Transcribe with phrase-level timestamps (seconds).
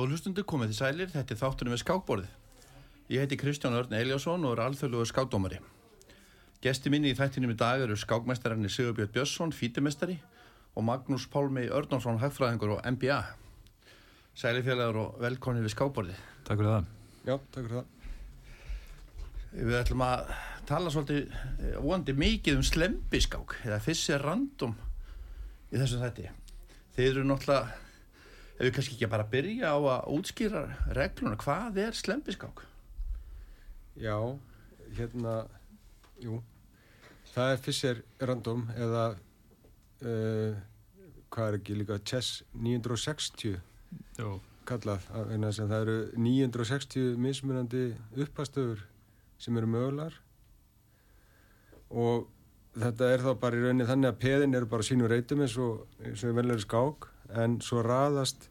[0.00, 2.28] Góður hlustundu komið þið sælir, þetta er þáttunum við skákborðið.
[3.12, 5.58] Ég heiti Kristján Örn Eliasson og er alþjóðlugur skákdómari.
[6.64, 10.16] Gesti minni í þættinum í dag eru skákmestararnir Sigurbjörn Björnsson, fítimestari
[10.72, 13.18] og Magnús Pálmi Örnánsson, hagfræðingur og MBA.
[14.40, 16.24] Sælifélagur og velkonið við skákborðið.
[16.48, 16.88] Takk fyrir það.
[17.26, 17.92] Já, takk fyrir það.
[19.58, 20.34] Við ætlum að
[20.72, 24.72] tala svolítið eh, vonandi mikið um slembiskák eða fyrst random
[25.68, 26.32] í þessum þætti.
[26.96, 27.89] Þeir eru náttúrulega,
[28.60, 30.60] ef við kannski ekki bara byrja á að útskýra
[30.92, 32.60] regluna, hvað er slembiskák?
[33.96, 34.16] Já,
[34.98, 35.36] hérna,
[36.20, 36.42] jú,
[37.32, 39.04] það er Fischer Random eða,
[40.04, 40.60] uh,
[41.32, 43.56] hvað er ekki líka, Chess 960
[44.20, 44.34] Jú.
[44.68, 47.86] kallað, það eru 960 mismunandi
[48.20, 48.84] uppastöfur
[49.40, 50.20] sem eru mögulegar
[51.90, 52.28] og
[52.78, 55.86] þetta er þá bara í rauninni þannig að peðin eru bara sínum reytum eins og,
[56.04, 57.08] eins og velnari skák
[57.42, 58.48] en svo raðast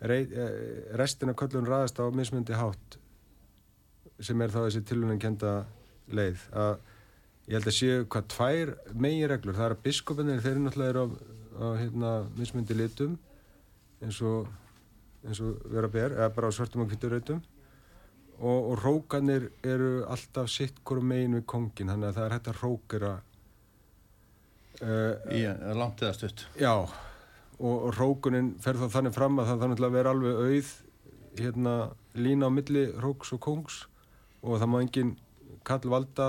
[0.00, 2.98] rey, eh, restina köllun raðast á mismundi hátt
[4.22, 5.64] sem er þá þessi tilunum kenda
[6.12, 6.42] leið.
[6.54, 6.78] Að
[7.48, 11.02] ég held að séu hvað tvær megin reglur, það er að biskupinir þeir náttúrulega eru
[11.02, 11.06] á,
[11.58, 13.16] á hérna, mismundi litum
[14.02, 14.46] eins og
[15.22, 17.42] eins og vera ber, eða bara á svartum og kvittur reytum.
[18.42, 22.50] Og, og rókanir eru alltaf sitt hverju megin við kongin, þannig að það er hægt
[22.50, 23.12] að rókera
[24.80, 26.46] Í eh, langt eða stutt.
[26.58, 26.72] Já,
[27.58, 30.72] og, rókunin fer þá þannig fram að það þannig að vera alveg auð
[31.38, 31.74] hérna
[32.18, 33.76] lína á milli róks og kongs
[34.42, 35.12] og það má engin
[35.64, 36.28] kall valda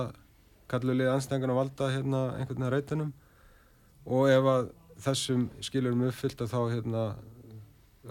[0.72, 3.14] kallulegi anstengan að valda hérna einhvern veginn að reytunum.
[4.04, 4.70] Og ef að
[5.04, 7.04] þessum skilurum uppfyllt að þá hérna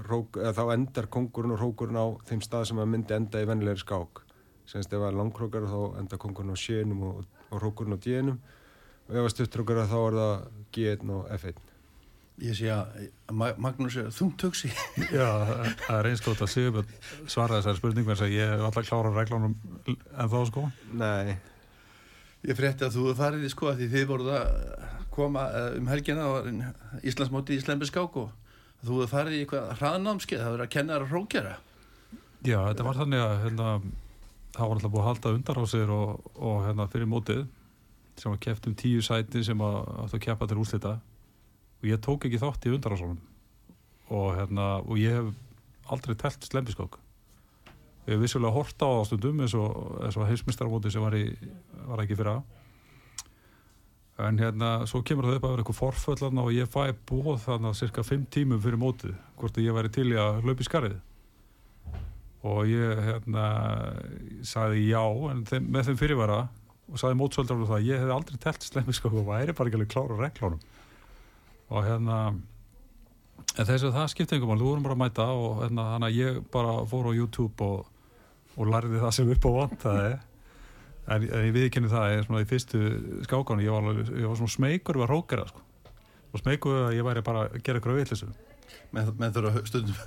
[0.08, 3.48] rók, eða þá endar kongurinn og rókurinn á þeim stað sem að myndi enda í
[3.48, 4.22] vennilegri skák.
[4.68, 8.40] Semst ef að langrókar þá endar kongurinn á sjenum og, og rókurinn á djenum
[9.12, 11.60] og ef að stuttrókar þá er það G1 og F1
[12.42, 14.70] Ég sé að Ma- Magnús er þungt hugsi.
[15.12, 15.26] Já,
[15.84, 19.18] það er eins gott að Sigurbjörn svara þessari spurningu eins að ég hef alltaf klárað
[19.20, 19.52] reglunum
[19.92, 20.64] en þá sko.
[20.96, 21.36] Nei,
[22.42, 24.48] Ég frétti að þú farið í sko að því þið voruð að
[25.14, 26.30] koma eh, um helgina á
[27.06, 28.32] Íslandsmóti í slembiskák og
[28.82, 31.52] þú hefur farið í eitthvað hraðnámskeið, það verið að kenna þér að hrókjara.
[32.48, 33.68] Já, þetta var þannig að hérna,
[34.56, 37.44] það var alltaf búið að halda undar á sér og, og hérna, fyrir mótið
[38.20, 40.96] sem var keft um tíu sæti sem áttu að keppa til úrslita.
[41.82, 43.20] Og ég tók ekki þátt í undarásónum
[44.12, 46.98] og, hérna, og ég hef aldrei telt slembiskák.
[48.06, 51.30] Ég hef vissulega horta á það stundum eins og, heimsmyndstarmóti sem var, í,
[51.88, 52.42] var ekki fyrir að
[54.20, 57.70] en hérna, svo kemur það upp að vera eitthvað forföllan og ég fæ búið þannig
[57.70, 60.98] að cirka 5 tímum fyrir mótið hvort ég væri til í að hlaupa í skarið
[62.52, 63.46] og ég hérna
[64.46, 66.40] sagði já en þeim, með þeim fyrirvara
[66.90, 69.92] og sagði mótsvöldarinn það að ég hef aldrei telt slemmiskák og væri bara ekki alveg
[69.92, 70.64] klára reglunum.
[71.72, 72.18] Og hérna
[73.52, 76.18] en þess að það skipti einhver mál, þú vorum bara að mæta og hérna, að
[76.18, 77.88] ég bara fór á YouTube og,
[78.56, 80.12] og lærði það sem upp á vantaði.
[81.02, 82.82] En, en ég viðkynni það ég, svona, í fyrstu
[83.26, 85.64] skákanu ég var, ég var svona smeykur við að rókera sko.
[86.32, 87.82] og smeykur að ég væri bara að gera
[88.92, 89.98] menn, menn þurfa stundum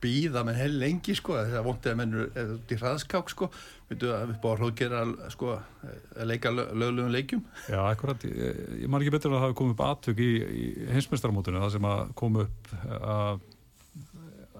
[0.00, 3.32] býða menn hel lengi sko það er vondið að menn eru eða út í hraðskák
[3.34, 3.48] sko.
[3.90, 5.00] Veitu að upp á að hróðgera
[5.34, 7.42] sko að leika lög- löglegum leikjum.
[7.68, 10.66] Já, akkurat, ég, ég man ekki betur að það hafi komið upp atvök í, í
[10.94, 12.70] heimsmyndstarmótinu það sem að kom upp
[13.00, 13.40] að,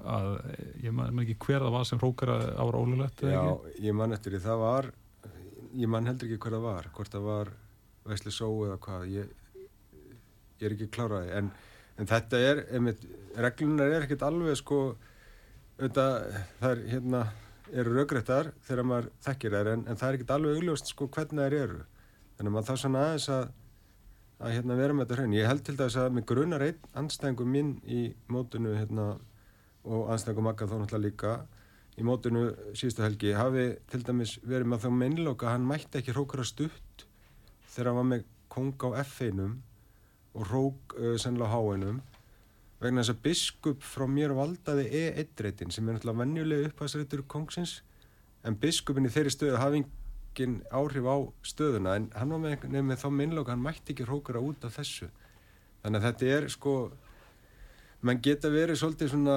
[0.04, 0.28] að
[0.84, 3.42] ég man, man ekki hver það var sem hrókara ára ólulegt Já,
[3.84, 4.90] ég man eftir því, það var
[5.80, 7.52] ég man heldur ekki hver það var hvort það var
[8.10, 9.30] Vesli Só eða hvað ég,
[10.60, 11.50] ég er ekki kláraði en,
[12.00, 13.04] en þetta er einmitt,
[13.38, 14.80] reglunar er ekkert alveg sko
[15.80, 17.22] auðvitað, það er hérna
[17.70, 21.46] eru raugrættar þegar maður þekkir þær en, en það er ekkert alveg augljóst sko hvernig
[21.46, 21.80] þær eru.
[22.36, 23.48] Þannig að maður þarf svona aðeins að
[24.40, 27.46] að hérna vera með þetta hrein ég held til dæs að mig grunar einn anstæðingu
[27.48, 29.06] minn í mótinu hérna
[29.84, 31.32] og anstæðingu Magga þó náttúrulega líka
[32.00, 36.46] í mótinu síðustu helgi hafi til dæmis verið með þá meinloka hann mætti ekki hrókara
[36.48, 37.04] stutt
[37.74, 42.00] þegar hann var með kong á F1 og hrók uh, sennilega á H1
[42.80, 47.80] vegna þess að biskup frá mér valdaði E1-reitin sem er náttúrulega venjulega upphæðsreitur kongsins
[48.46, 53.02] en biskupin í þeirri stöðu hafi engin áhrif á stöðuna en hann var með, með
[53.02, 55.10] þá meinloka hann mætti ekki hrókara út af þessu.
[55.82, 56.74] Þannig að þetta er sko
[58.06, 59.36] menn geta verið svolítið svona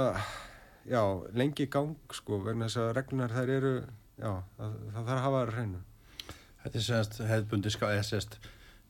[0.87, 1.01] já,
[1.35, 5.39] lengi gang sko, vegna þess að reglunar þær eru já, það, það þarf að hafa
[5.41, 5.83] það á hreinu.
[6.63, 8.37] Þetta er semst hefðbundi ská eða semst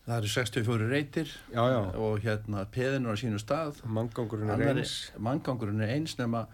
[0.07, 3.79] það eru 64 reytir já, já, og hérna peðinur á sínu stað.
[3.85, 5.11] Manngangurinn er Annarri- eins.
[5.17, 6.45] manngangurinn er eins nema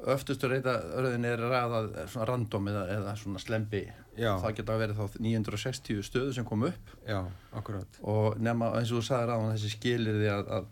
[0.00, 3.82] öftustu reyta örðin er raðað svona random eða, eða svona slembi.
[4.16, 6.94] Já, það geta verið þá 960 stöðu sem kom upp.
[7.08, 7.22] Já,
[7.56, 7.98] akkurat.
[8.02, 10.70] Og nema eins og þú sagði ráðan þessi skilir því að, að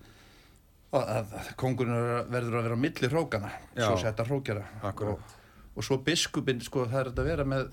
[0.98, 3.84] að að kongurinn er- verður að vera á milli hrókana Já.
[3.88, 4.62] svo setja hrókjara.
[4.88, 5.18] Akkúrat.
[5.20, 5.36] og,
[5.76, 7.68] og svo biskupinn sko það er að vera með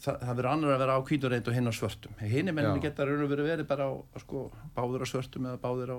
[0.00, 2.14] það, það verður annar að vera á hvíturreit og hinn á svörtum.
[2.20, 2.84] Hinn menninni Já.
[2.88, 3.92] geta raun og verið verið bara á
[4.22, 4.44] sko,
[4.76, 5.98] báður á svörtum eða báður á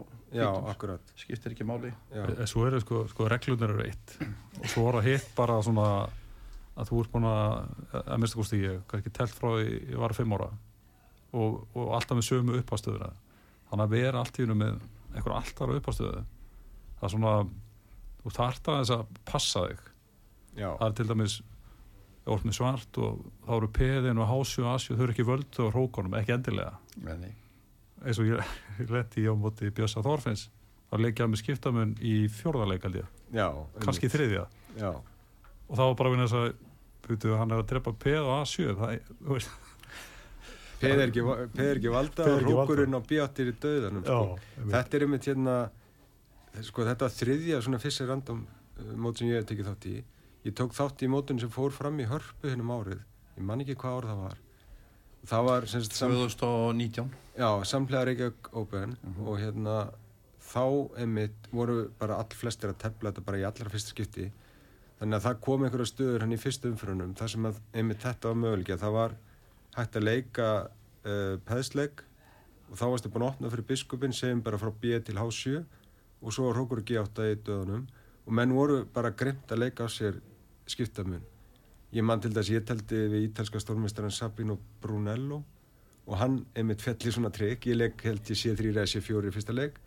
[0.74, 1.14] akkurat.
[1.20, 1.94] skiptir ekki máli.
[2.14, 4.16] Já, En Svo eru sko, sko reglunar eru eitt.
[4.62, 5.88] Og svo er það hitt bara svona
[6.76, 10.16] að þú ert búin að að minnst kosti ég, kannski telt frá því ég var
[10.18, 10.50] fimm ára.
[11.32, 13.12] Og, og alltaf með sömu uppástöðuna
[13.70, 14.82] þannig að vera allt í hennu með
[15.16, 16.24] einhver alltaf uppástöðu
[17.00, 17.36] það er svona
[18.22, 19.86] þú þarft að þess að passa þig.
[20.60, 21.38] Já, það er til dæmis
[22.30, 25.66] orð með svart og þá eru peðin og hásju og asju, þau eru ekki völdu
[25.66, 27.32] og hrókonum, ekki endilega Menni.
[28.06, 28.52] eins og ég,
[28.82, 30.50] ég lendi í á móti Bjössa Þorfinns
[30.92, 33.48] þá leikjaði með skiptamun í fjórðarleik held ég, já.
[33.82, 34.46] kannski þriðja
[34.78, 36.54] Já, og það var bara vinna þess að
[37.08, 38.96] byrju, hann er að drepa peð og A7 það,
[39.26, 39.52] þú veist,
[40.82, 41.26] peð er ekki,
[41.56, 42.62] peð er ekki valda og ekki valda.
[42.62, 44.22] rókurinn á bíáttir í döðanum, sko.
[44.38, 44.74] einmitt.
[44.76, 45.58] Þetta er einmitt hérna,
[46.70, 49.96] sko þetta þriðja svona fyrst random uh, mót sem ég hef tekið þátt í.
[50.46, 53.02] Ég tók þátt í mótun sem fór fram í hörpu hennum árið.
[53.38, 54.38] Ég man ekki hvað ár það var.
[55.32, 59.28] Það var sem sagt sam, 2019 já, samlega Reykjavík Open Mhm.
[59.28, 59.76] og hérna
[60.42, 60.64] þá
[60.98, 64.32] einmitt voru bara all flestir að tefla þetta bara í allra fyrsta skipti.
[65.00, 68.28] Þannig að það kom einhverja stöður hann í fyrstu umfyrunum þar sem að einmitt þetta
[68.30, 68.78] var möguleika.
[68.78, 69.16] Það var
[69.78, 70.48] hægt að leika
[71.06, 72.02] uh, peðsleik
[72.72, 75.64] og þá varstu búin að opna fyrir biskupin segjum bara frá B til H7
[76.22, 77.86] og svo var Rókur G8 í döðunum
[78.26, 80.20] og menn voru bara grimt að leika á sér
[80.72, 81.24] skiptamun.
[81.92, 85.42] Ég man til þess að ég teldi við ítalska stórmestaran Sabino Brunello
[86.08, 87.68] og hann einmitt fell í svona trikk.
[87.68, 89.82] Ég leik held ég C3 eða C4 í fyrsta leik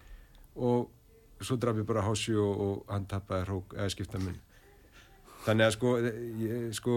[0.55, 0.91] og
[1.45, 4.37] svo draf ég bara H7 og, og hann tappaði skiptamun.
[5.45, 5.95] Þannig að sko,
[6.41, 6.93] ég, sko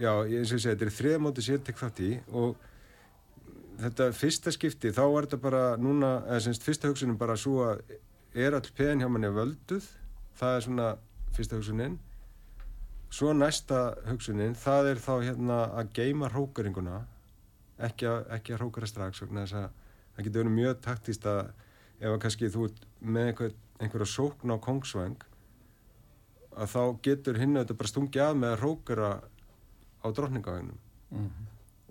[0.00, 2.56] já, eins og ég segi, þetta er þriða móti sem ég tek þátt í og
[3.78, 7.84] þetta fyrsta skipti, þá er þetta bara núna, eða semst fyrsta hugsunin bara svo að
[8.34, 9.86] er all peðin hjá manni völduð,
[10.40, 10.88] það er svona
[11.36, 11.94] fyrsta hugsunin
[13.14, 17.02] svo næsta hugsunin, það er þá hérna að geima hrókaringuna
[17.88, 19.68] ekki að, ekki að hrókara strax þess að
[20.16, 21.40] það getur verið mjög taktist að
[22.00, 25.24] ef að kannski þú ert með einhver, einhverja sókn á kongsvæng
[26.54, 29.10] að þá getur hinn auðvitað bara stungið af með að hrókara
[30.02, 30.80] á drottningavægnum
[31.14, 31.44] Mhm.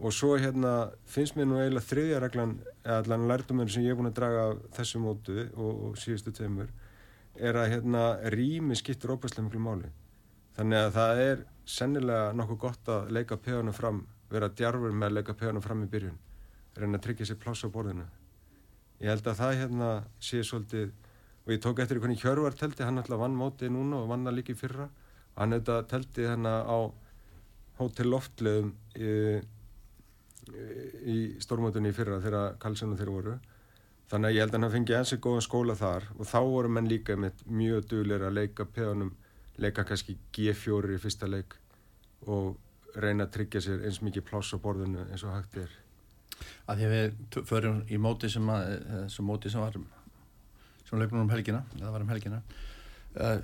[0.03, 2.53] og svo hérna finnst mér nú eiginlega þriðja reglan
[2.83, 6.33] eða allan lærdumur sem ég er búin að draga af þessu mótu og, og síðustu
[6.35, 6.67] tveimur
[7.39, 8.01] er að hérna
[8.33, 9.91] rými skiptir óbærslega miklu máli
[10.57, 15.17] þannig að það er sennilega nokkuð gott að leika peðunum fram vera djarfur með að
[15.19, 16.19] leika peðunum fram í byrjun
[16.77, 18.05] reyna að tryggja sér pláss á borðinu.
[19.03, 19.89] Ég held að það hérna
[20.23, 20.91] sé svolítið
[21.43, 24.37] og ég tók eftir hvernig Hjörvar teldi hann alltaf vann mótið núna og vann það
[24.39, 24.87] líka í fyrra.
[25.33, 26.77] Og hann þetta teldi hérna á
[27.79, 29.11] hótel loftleðum í,
[31.13, 33.35] í stórmótunni í fyrra þegar Karlsson og þeir voru.
[34.13, 36.89] Þannig að ég held að hann fengi ensi góðan skóla þar og þá voru menn
[36.89, 39.13] líka með mjög duglir að leika peðanum
[39.61, 41.55] leika kannski G4 í fyrsta leik
[42.29, 42.55] og
[42.97, 45.71] reyna að tryggja sér eins mikið pláss á borðinu eins og hægt er.
[46.69, 49.77] Að því að við förum í móti sem, að, eh, sem móti sem var
[50.89, 52.41] sem leikum um helgina um helgina.
[53.13, 53.37] Uh,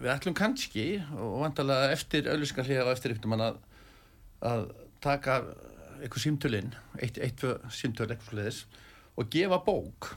[0.00, 0.84] við ætlum kannski
[1.14, 3.58] og vantarlega eftir auðlýsingarlega og eftir upptum að,
[4.42, 4.64] að
[5.02, 5.36] taka
[6.00, 8.64] eitthvað símtölinn eitt, eitt, símtöl eitthvað
[9.16, 10.14] og gefa bók.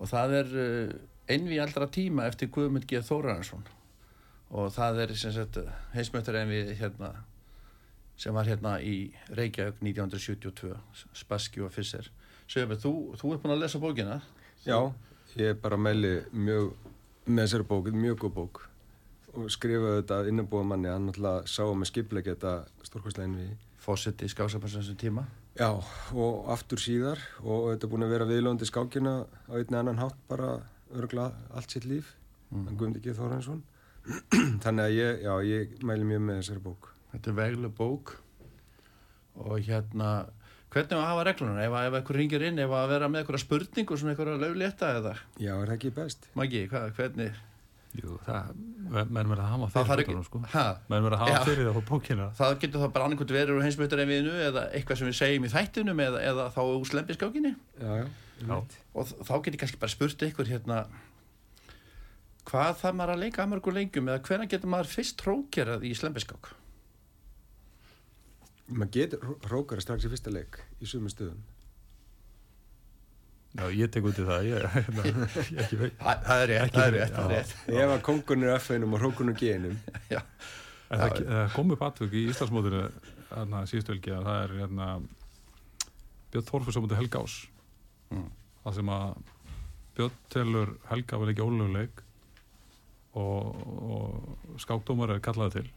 [0.00, 0.94] Og það er uh,
[1.28, 3.02] einvi allra tíma eftir Guðmund G.
[3.04, 3.66] Þóraransson
[4.50, 5.58] og það er sem sagt
[5.94, 7.12] heimsmjöttur einvi hérna
[8.20, 10.74] sem var hérna í Reykjavík 1972,
[11.16, 12.10] Spassky og Fisser.
[12.68, 14.18] Mig, þú, þú ert búin að lesa bókina?
[14.66, 14.76] Já,
[15.38, 16.72] ég er bara meðli mjög
[17.30, 18.60] með þessari bók, mjög góð bók
[19.30, 22.54] og skrifaði þetta innanbúa manni hann náttúrulega sá að með skipleiki þetta
[22.88, 25.22] stórkvæslegin við Fósetti í skásapansessum tíma.
[25.56, 25.70] Já,
[26.12, 29.14] og aftur síðar og þetta er búin að vera viðlóðandi skákina
[29.48, 30.50] á einni annan hátt bara
[30.92, 32.16] örgla allt sitt líf
[32.50, 32.64] Mm.
[32.66, 33.60] hann guðum ekki Þóransson
[34.64, 38.12] þannig að ég, já, ég mæli mjög með þessari bók Þetta er vegleg bók
[39.40, 40.08] og hérna,
[40.70, 41.60] hvernig var að hafa reglunar?
[41.64, 44.42] Ef, að- ef eitthvað ringir inn, ef að vera með eitthvað spurning og svona eitthvað
[44.42, 45.12] löglétta eða?
[45.40, 46.28] Já, er það ekki best?
[46.38, 47.38] Maggi, hvað, hvernig?
[47.98, 48.50] Jú, það,
[49.10, 50.40] menn verða að hafa Það fyrir hlutunum, sko.
[50.52, 50.64] Ha?
[50.92, 51.34] menn verða að Já.
[51.34, 54.34] hafa fyrir það á bókina Það getur þá bara annarkvæmt verið úr heimsmyndur en viðinu
[54.46, 57.52] eða eitthvað sem við segjum í þættinum eða, eða þá úr slempiskákinni.
[58.94, 60.84] Og þá get ég kannski bara spurt ykkur hérna
[62.50, 65.92] hvað það maður að leika að mörgum lengjum eða hvernig getur maður fyrst hrókerað í
[65.98, 66.50] slembiskák
[68.70, 71.38] Maður getur hrókara strax í fyrsta leik í sumum stöðum.
[73.58, 75.94] Já, ég tek út í það ég, hérna, ég ekki veit.
[75.98, 77.54] Það, það er rétt, Ekki það er rétt, það er rétt.
[77.80, 79.72] Ef að kongunur F1 og hrókunur G1
[80.12, 80.20] Já,
[80.90, 82.84] En það, það kom upp atvök í Íslandsmótinu
[83.32, 84.86] hérna, síðustu helgi að það er hérna,
[86.30, 87.38] Björn Þorfus á mútið Helgás
[88.10, 88.24] Mm.
[88.64, 89.18] það sem að
[89.94, 92.00] Björn telur Helga vel ekki ólöguleik
[93.18, 93.62] og,
[93.94, 95.70] og skákdómar er kallaði til.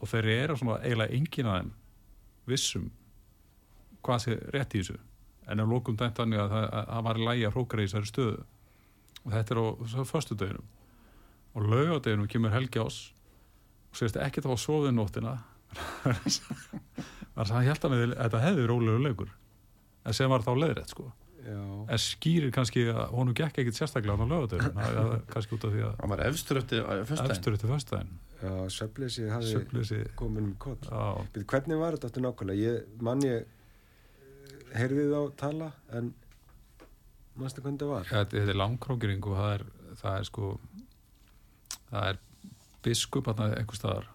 [0.00, 1.72] Og þeir eru svona eiginlega engin að þeim
[2.46, 2.86] vissum
[4.06, 4.98] hvað sé rétt í þessu.
[5.46, 8.10] En er lókum dæmt þannig að það, að var í lægi að hrókra í þessari
[8.10, 8.46] stöðu.
[9.24, 10.72] Og þetta er á förstu döginum
[11.56, 12.98] og laugadeginum kemur Helgi ás
[13.88, 15.36] og sést ekki þá að sofið um nóttina.
[17.36, 19.30] Þar sem hann held að þetta hefði verið ólegu leikur?
[20.06, 21.08] En sem var þá leðrætt sko
[21.46, 25.74] en skýrir kannski að honum gekk ekkit sérstaklega á lögadeginum það er kannski út af
[25.74, 28.14] því að hann var efstur eftir fyrstæðin
[28.72, 30.88] söfleysi hafi komin um kott.
[30.92, 32.58] á, Býtu, hvernig var þetta nákvæmlega?
[32.60, 33.46] Ég, mann ég
[34.76, 36.12] heyrði þá tala en
[37.36, 38.10] mannstu hvernig það var?
[38.10, 39.64] þetta þetta er langkrókering og það er,
[40.02, 40.50] það er sko
[41.90, 42.20] það er
[42.86, 44.12] biskup hann einhver staðar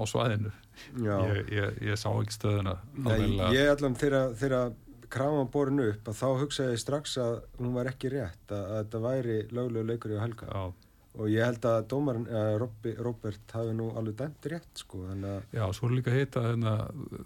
[0.00, 0.50] á svæðinu.
[0.96, 4.70] Já, ég, ég, ég sá ekki stöðuna Nei, ég allan þegar, þegar
[5.10, 8.78] krafan borin upp að þá hugsaði ég strax að hún var ekki rétt að, að
[8.78, 10.48] þetta væri löglegu leikur í Helga.
[10.50, 15.02] Já, og ég held að dómarinn, uh, Robby, Robert hafi nú alveg dæmt rétt sko
[15.10, 15.26] að
[15.56, 16.74] já, svo líka að hita hérna,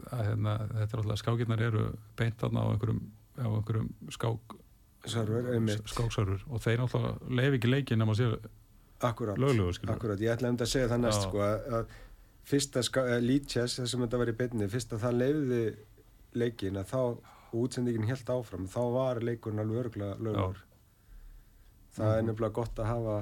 [0.08, 1.86] að hérna, þetta er alltaf skákirnar eru
[2.16, 3.02] beint þarna á einhverjum,
[3.36, 4.56] á einhverjum skák
[5.04, 8.38] skáksörfur og þeir náttúrulega leif ekki leikin sér
[9.04, 11.26] akkurat, löglegur skilur akkurat, ég ætla um þetta að segja það næst Já.
[11.28, 11.94] sko að, að
[12.48, 12.82] fyrsta
[13.52, 15.62] chess þar sem þetta var í beinni, fyrst að það leiði
[16.34, 17.02] leikin að þá
[17.54, 20.62] og útsendingin helt áfram, þá var leikurinn alveg örgulega löglegur
[21.94, 23.16] það er nefnilega gott að hafa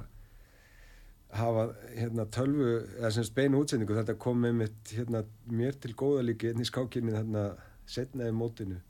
[1.32, 1.62] hafa
[1.96, 3.94] hérna tölvu eða sem beinu útsendingu.
[3.96, 7.44] Þetta kom með mitt hérna mér til góða líki hérna í skákinni þarna
[7.88, 8.80] setnaði mótinu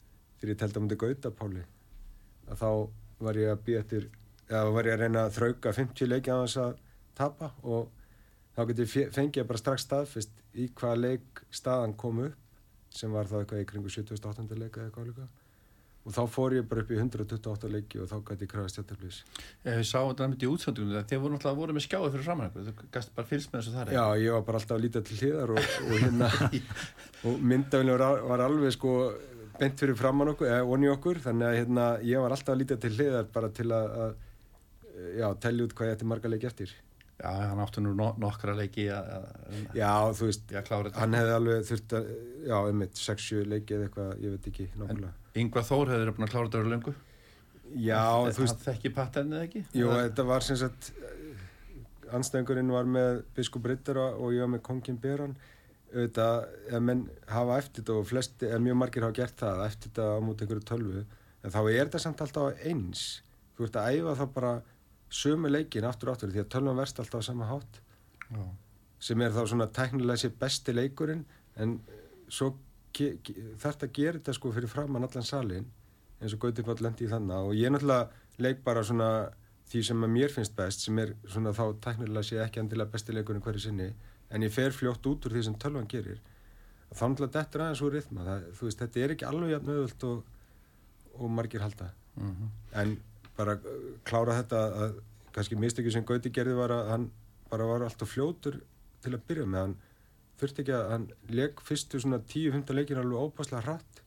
[0.40, 1.62] þegar ég telt að múti Gautapáli
[2.50, 2.70] að þá
[3.22, 4.08] var ég að býja eftir
[4.50, 6.72] eða var ég að reyna að þrauka 50 leiki á þess að
[7.18, 7.90] tapa og
[8.56, 12.41] þá fe- fengið bara strax staðfist í hvaða leik staðan kom upp
[12.96, 14.58] sem var þá eitthvað í kringu 78.
[14.58, 15.30] leika eða eitthvað líka.
[16.02, 19.18] Og þá fór ég bara upp í 128 leiki og þá gæti ég krafast jættarblís
[19.68, 22.74] ég sá þetta mitt í útsöndunum þegar voru náttúrulega voru með skjáði fyrir framann þú
[22.96, 25.52] gæst bara fylgst með þessu þar Já, ég var bara alltaf að líta til hliðar
[25.54, 26.32] og, og hérna
[27.30, 28.96] og myndafélum var, var alveg sko
[29.60, 32.80] bent fyrir framann okkur, eða onni okkur þannig að hérna ég var alltaf að líta
[32.82, 36.74] til hliðar bara til að, að já, telli út hvað ég ætti marga leiki eftir
[37.22, 39.28] já, hann átti nú no nokkra leiki að,
[39.78, 40.52] Já, þú veist,
[40.98, 42.10] hann hefði alveg þurft að
[42.48, 45.12] já, einmitt, 6-7 leiki eða eitthvað, ég veit ekki nákvæmlega.
[45.42, 46.94] Yngvar Þór hefur búin að klára þetta á löngu.
[47.72, 49.64] Já, þú veist, hann þekki patternið ekki?
[49.72, 50.92] Jú, Eða- þetta var sem sagt
[52.12, 55.36] anstæðingurinn var með biskup Rittara og ég var með kongin Beran.
[55.92, 59.90] Auðvitað, ef menn hafa eftir þetta og flesti, eða mjög margir hafa gert það eftir
[59.92, 61.02] þetta á mútið einhverju tölvu
[61.42, 63.02] en þá er þetta samt alltaf eins.
[63.56, 64.52] Þú ert að æfa þá bara
[65.12, 67.80] sömu leikin aftur og aftur því að tölvan verst alltaf á sama hátt
[68.32, 68.42] Já.
[69.02, 71.24] sem er þá svona tæknilega sér besti leikurinn
[71.60, 71.78] en
[72.32, 72.54] svo
[72.96, 75.66] þarf þetta að gera þetta sko fyrir framann allan salin
[76.22, 79.08] eins og Gauti Páll lendi í þannig og ég náttúrulega leik bara svona
[79.72, 83.14] því sem að mér finnst best sem er svona þá tæknilega sé ekki andilega besti
[83.16, 83.88] leikurinn hverju sinni
[84.32, 86.20] en ég fer fljótt út úr því sem tölvan gerir
[86.92, 90.04] þá náttúrulega dettur aðeins úr rithma það, þú veist þetta er ekki alveg jafn öðvöld
[90.10, 90.24] og,
[91.20, 92.48] og margir halda Mhm.
[92.76, 92.90] en
[93.42, 95.00] bara uh, klára þetta að
[95.32, 97.08] kannski mistökið sem Gauti gerði var að hann
[97.52, 98.60] bara var alltaf fljótur
[99.02, 99.66] til að byrja með.
[99.66, 99.76] Hann
[100.40, 104.02] þurfti ekki að hann leik fyrstu svona 10-15 leikir alveg ópáslega hratt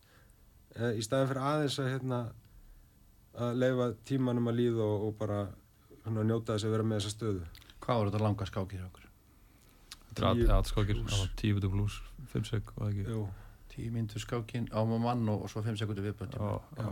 [0.75, 2.19] e, í staðin fyrir aðeins að hérna
[3.45, 5.39] að leifa tímanum að líða og, og bara
[6.03, 7.47] svona njóta þess að vera með þessa stöðu.
[7.85, 9.09] Hvað voru þetta langa skákir okkur?
[10.05, 11.09] Þetta er plús.
[11.11, 11.97] það var tíu betur pluss,
[12.31, 13.07] fimm sek og ekki.
[13.11, 13.25] Jú,
[13.73, 16.91] tíu myndur skákin á mann og, og svo fimm sekundir viðbönd Já, já.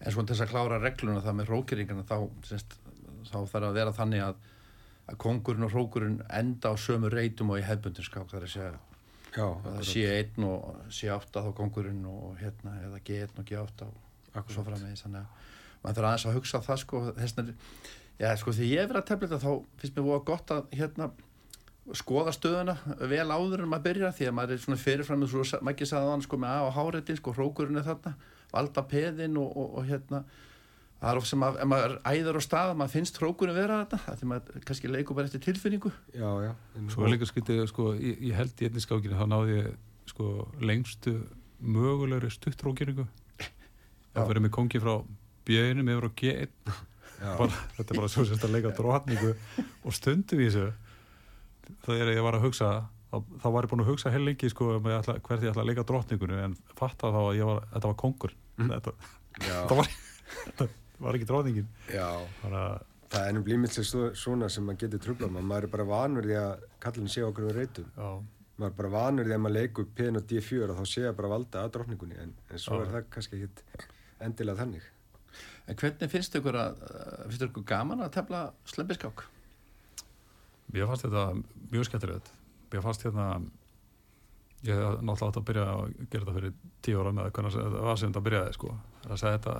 [0.00, 2.16] En svona til þess að klára regluna það með rókiringana þá,
[3.30, 4.38] þá þarf að vera þannig að,
[5.10, 8.54] að kongurinn og rókurinn enda á sömu reytum og í hefbundin skák það er að
[8.54, 8.78] segja.
[9.30, 9.88] Já, að það akkurat.
[9.92, 13.90] sé einn og sé átta þá kongurinn og hérna eða G1 og G8
[14.40, 15.48] og svo framvegis þannig að
[15.80, 17.44] maður þarf aðeins að hugsa það sko þessna,
[18.20, 20.74] já sko þegar ég er verið að tefla þetta þá finnst mér voða gott að
[20.80, 21.10] hérna
[21.96, 22.76] skoða stöðuna
[23.10, 25.88] vel áður en maður byrja því að maður er svona fyrirfram með svo maður ekki
[25.90, 28.12] sagði hann sko með A og Háretin sko hrókurinn er þarna
[28.54, 30.24] valda peðin og, og, og hérna
[31.00, 34.16] það er of sem að ef maður æður á stað maður finnst hrókurinn vera þetta
[34.20, 36.52] því maður kannski leikur bara eftir tilfinningu já, já
[36.92, 39.70] Svo er líka skyttið, sko, ég, ég held í einnig skákinu, þá náði ég,
[40.10, 40.26] sko,
[40.60, 41.14] lengstu
[41.60, 43.06] mögulegri stuttrókeringu.
[44.14, 44.94] Það fyrir með kongi frá
[45.48, 46.72] bjöðinum yfir á G1.
[47.20, 49.34] já, Bara, þetta er bara svo sérst að leika drotningu
[49.84, 50.70] og stundum í þessu.
[51.86, 52.70] Þegar ég var að hugsa,
[53.12, 55.44] þá, þá var ég búin að hugsa heil lengi, sko, um að ég ætla, hvert
[55.44, 58.36] ég ætla að leika drotningunni, en fatta þá að ég var, þetta var kongur.
[58.60, 58.92] Þetta,
[59.40, 59.90] já, þetta var,
[60.46, 60.68] þetta
[61.00, 61.64] var ekki.
[62.42, 62.64] Bara,
[63.10, 66.38] það er nú blímilslega svona sem maður getur trublað maður maður er bara vanur því
[66.42, 68.10] að kallin sé okkur við reytum já,
[68.60, 71.18] maður er bara vanur því að maður leikur P1 og D4 og þá sé ég
[71.18, 72.84] bara valda að drottningunni en, en svo Já.
[72.84, 73.86] er það kannski ekkit
[74.20, 74.88] endilega þannig
[75.70, 79.22] En hvernig finnst ykkur að, uh, finnst ykkur gaman að tefla slembiskák?
[80.74, 81.24] Mér fannst þetta
[81.70, 82.30] mjög skemmtilegt.
[82.72, 83.26] Mér fannst hérna,
[84.66, 87.76] ég hef náttúrulega átt að byrja að gera þetta fyrir tíu ára með hvernig það
[87.86, 88.72] var sem þetta byrjaði, sko.
[89.00, 89.54] Það að segja þetta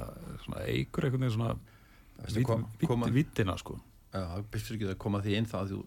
[0.45, 3.79] svona eigur einhvern veginn svona vittina, sko.
[4.13, 5.81] já, byrjur ekki að koma því inn það að þú,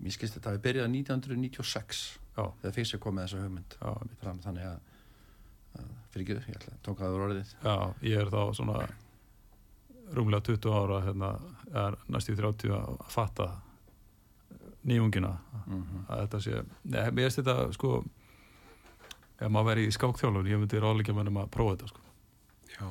[0.00, 3.76] mér skilst þetta að við byrjaði 1996 Já, þegar fyrst ég kom með þessa hugmynd
[3.76, 3.90] já,
[4.22, 4.76] fram, þannig að,
[5.76, 7.54] að fyrir ekki, ég ætla að tóka það úr orðið.
[7.62, 7.76] já,
[8.06, 8.76] ég er þá svona
[10.16, 11.32] rúmlega 20 ára, hérna,
[12.10, 13.50] næstu 30 að fatta
[14.88, 15.36] nýjungina
[15.70, 17.90] Mm að þetta sé, mér finnst þetta, sko,
[19.40, 22.06] ef maður veri í skákþjálfun, ég myndi ráðleika mönnum að prófa þetta, sko.
[22.70, 22.86] Já,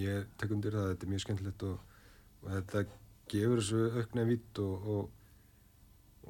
[0.00, 2.00] ég tek undir það, þetta er mjög skemmtilegt og,
[2.42, 2.82] og þetta
[3.32, 5.06] gefur þessu aukna vitt og, og,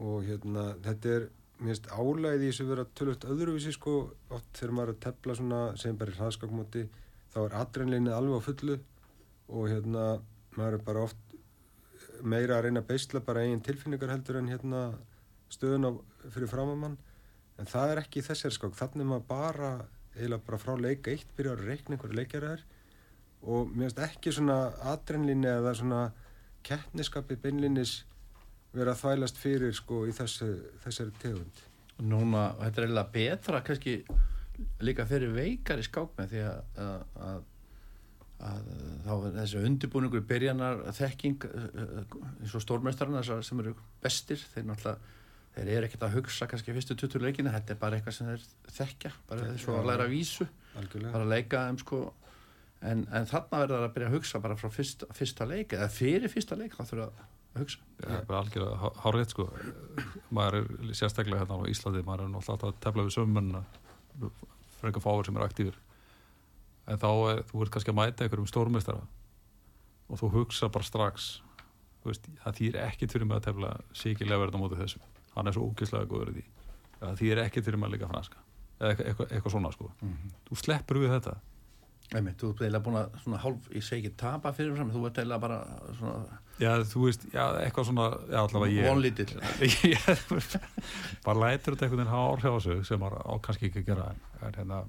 [0.09, 1.27] og hérna, þetta er,
[1.59, 3.97] mér finnst álæði í þessu vera tölvöld öðruvísi sko,
[4.31, 6.85] oft þegar maður er að tepla svona, segjum bara í hraðskakmóti,
[7.35, 8.79] þá er adrenalinnið alveg á fullu
[9.55, 10.05] og hérna,
[10.55, 11.25] maður er bara oft
[12.23, 14.85] meira að reyna að beisla bara eigin tilfinningar heldur en hérna
[15.53, 15.93] stöðun á,
[16.31, 16.97] fyrir framamann
[17.59, 19.73] en það er ekki í þessari skák, þannig maður bara
[20.15, 22.65] eiginlega bara frá leik eitt byrjar að reikna einhverju leikjara þær
[23.45, 24.59] og mér finnst ekki svona
[24.93, 26.03] adrenlinni eða svona
[26.65, 28.03] keppniskapi beinlinnis
[28.75, 30.51] vera að þvælast fyrir sko í þessu,
[30.83, 31.65] þessari tegund.
[32.03, 33.99] Núna, þetta er eiginlega betra kannski
[34.83, 37.45] líka fyrir veikari skákmenn því að, að,
[38.49, 38.71] að,
[39.15, 45.13] að þessi undirbúningur byrjanar þekking eh, eh, eins og stórmestarna sem eru bestir þeir náttúrulega
[45.55, 48.47] þeir eru ekkert að hugsa kannski fyrstu 20 leikina þetta er bara eitthvað sem þeir
[48.79, 51.13] þekkja bara þess að læra vísu Algjörlega.
[51.15, 52.01] bara að leika þeim sko.
[52.85, 55.87] En, en þarna verður það að byrja að hugsa bara frá fyrsta, fyrsta leik eða
[55.95, 57.79] fyrir fyrsta leik þá þurfa að hugsa.
[58.03, 59.47] Það er bara algjörlega há- hárrétt sko.
[60.35, 63.63] Maður er sérstaklega hérna á Íslandi maður er náttúrulega að tefla við sömmunna
[64.19, 65.79] fyrir eitthvað fáir sem er aktífur
[66.93, 69.07] en þá er, þú ert kannski að mæta einhverjum stórmestara
[70.13, 71.31] og þú hugsa bara strax
[72.03, 75.51] þú veist, það þýr ekkit fyrir mig að tefla síkilega verða á móti þessum hann
[75.51, 76.45] er svo ógeðslega góður í því.
[77.01, 78.45] Það þýr ekkit fyrir mig að líka franska.
[78.79, 79.91] Eða eitthvað, eitthvað, eitthvað svona sko.
[80.49, 81.35] Þú sleppur við þetta.
[82.13, 85.07] Einmitt, þú ert eiginlega búin að svona hálf, ég segi ekki tapa fyrir fram, þú
[85.09, 85.61] ert eiginlega bara
[85.97, 89.39] svona já, þú veist, já, eitthvað svona já, allavega ég vonlítill.
[91.25, 93.89] Bara lætur þetta einhvern veginn hafa áhrif á sig sem maður á kannski ekki að
[93.89, 94.83] gera en, hérna,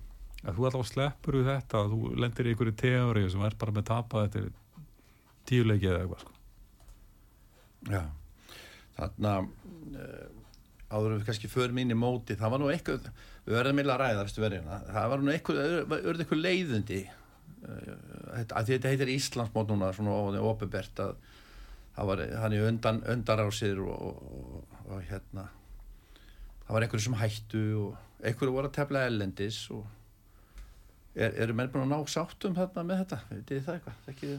[0.43, 3.88] að þú alltaf sleppur við þetta þú lendir í einhverju teóri sem er bara með
[3.89, 4.51] tapað eftir
[5.49, 6.36] tíu leiki eða eitthvað sko.
[7.95, 8.03] Já,
[8.99, 9.49] þarna uh,
[10.89, 13.10] áður en við kannski förum inn í móti, það var nú eitthvað
[13.45, 15.74] við verðum meila að ræða, verðina það var nú eitthvað,
[16.12, 17.91] eitthvað leiðundi uh,
[18.36, 21.15] þetta, að þetta heitir Íslandsmót núna svona opibert að
[21.95, 25.48] það var hann í undan, undarásir og, og, og hérna
[26.65, 29.86] það var einhverju sem hættu og einhverju voru að tefla ellendis og
[31.15, 34.38] er, eru menn búin að ná sáttum þarna með þetta, veitir það eitthvað?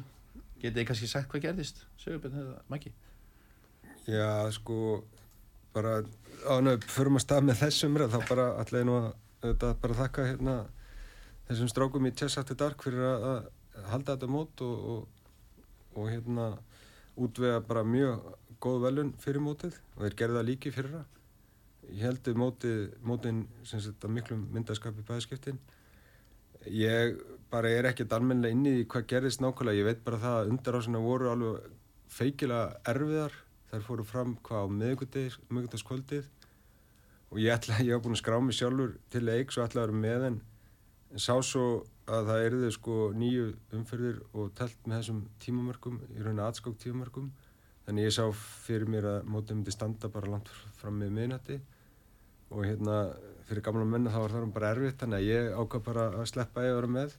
[0.57, 1.83] Getið þið kannski sagt hvað gerðist?
[2.01, 2.93] Sigurbjörn eða Maggi?
[4.07, 4.79] Já, sko,
[5.77, 5.99] bara
[6.49, 10.57] ánöf, förum að stað með þessum þá bara allega nú að bara þakka hérna
[11.47, 15.61] þessum strákum í Chess After Dark fyrir að, að halda þetta mót og, og,
[15.95, 16.49] og hérna
[17.17, 18.25] útvega bara mjög
[18.63, 21.07] góð velun fyrir mótið og þeir gerði það líki fyrir það.
[21.87, 25.59] Ég heldur mótið, mótin sem að miklum myndaskap í bæðskiptin.
[26.73, 27.21] Ég
[27.53, 29.79] bara er ekkert almennilega inni í hvað gerðist nákvæmlega.
[29.79, 31.69] Ég veit bara það að undarásina voru alveg
[32.11, 33.37] feikilega erfiðar.
[33.77, 36.29] Þær fóru fram hvað á miðgutaskvöldið
[37.29, 39.91] og ég ætla, ég hef búin að skrá mig sjálfur til leiks og ætla að
[39.91, 40.45] vera með en
[41.13, 41.67] en sá svo
[42.07, 47.31] að það erði sko nýju umferðir og telt með þessum tímamörkum, í rauninni atskók tímamörkum.
[47.87, 48.25] Þannig ég sá
[48.67, 51.57] fyrir mér að mótið myndi standa bara langt fram með miðnætti.
[52.51, 52.99] Og hérna
[53.47, 56.67] fyrir gamla menna þá var það bara erfitt þannig að ég ákvað bara að sleppa
[56.67, 57.17] ég að vera með.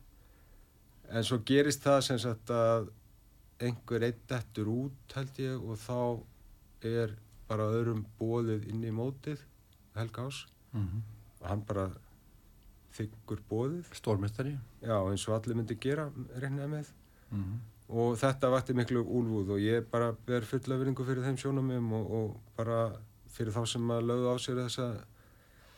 [1.08, 2.90] En svo gerist það sem sagt að
[3.64, 6.00] einhver eitt dettur út held ég og þá
[6.86, 7.16] er
[7.48, 9.42] bara öðrum bóðið inn í mótið
[9.96, 11.02] Helga Ás mm -hmm.
[11.42, 11.88] og hann bara
[12.98, 16.88] þykkur bóðið Stórmestari já eins og allir myndi gera reynaði með.
[17.32, 17.60] Mm -hmm.
[17.88, 22.12] og þetta vakti miklu úlfúð og ég bara ber fulla veringu fyrir þeim sjónamum og,
[22.12, 22.92] og bara
[23.28, 25.06] fyrir þá sem að lögðu á sér þessa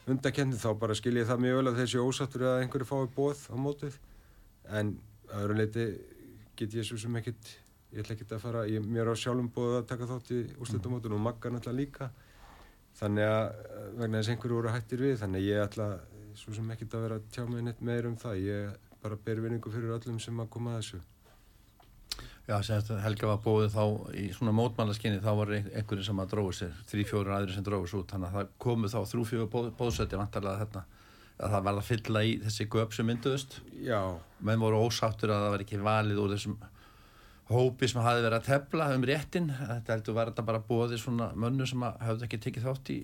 [0.08, 3.40] undakendi þá bara skil ég það mjög vel að þessi ósattur að einhverju fái bóð
[3.54, 4.00] á mótið.
[4.70, 5.86] En öðru leiti
[6.56, 7.60] get ég svo sem ekkit
[7.94, 11.16] ég ætla ekkit að fara, ég mér á sjálfum bóð að taka þátt í úrslutumótun
[11.18, 12.10] og magga náttúrulega líka.
[13.00, 15.88] Þannig að eh, vegna þess einhverju voru hættir við þannig ég ætla
[16.40, 18.44] svo sem ekkit að vera tjá mig neitt meir um það.
[18.46, 21.02] Ég bara ber vinningu fyrir öllum sem að koma að þessu.
[22.50, 23.84] Já, semst Helga var bóðið þá
[24.18, 27.92] í svona mótmálaskinni þá var einhverjum sem að dróðu sér þrý, fjóru aðri sem dróðu
[27.92, 28.14] sér út.
[28.14, 30.86] Þannig að það komu þá þrjú, fjóru bóð, bóðsætti vantarlega þetta
[31.40, 33.60] að það var að fylla í þessi göp sem mynduðust.
[34.50, 36.58] Menn voru ósáttur að það var ekki valið úr þessum
[37.50, 39.50] hópi sem hafi verið að tefla um réttin.
[39.50, 43.00] Þetta heldur var þetta bara bóði svona mönnu sem hafði ekki tekið þátt í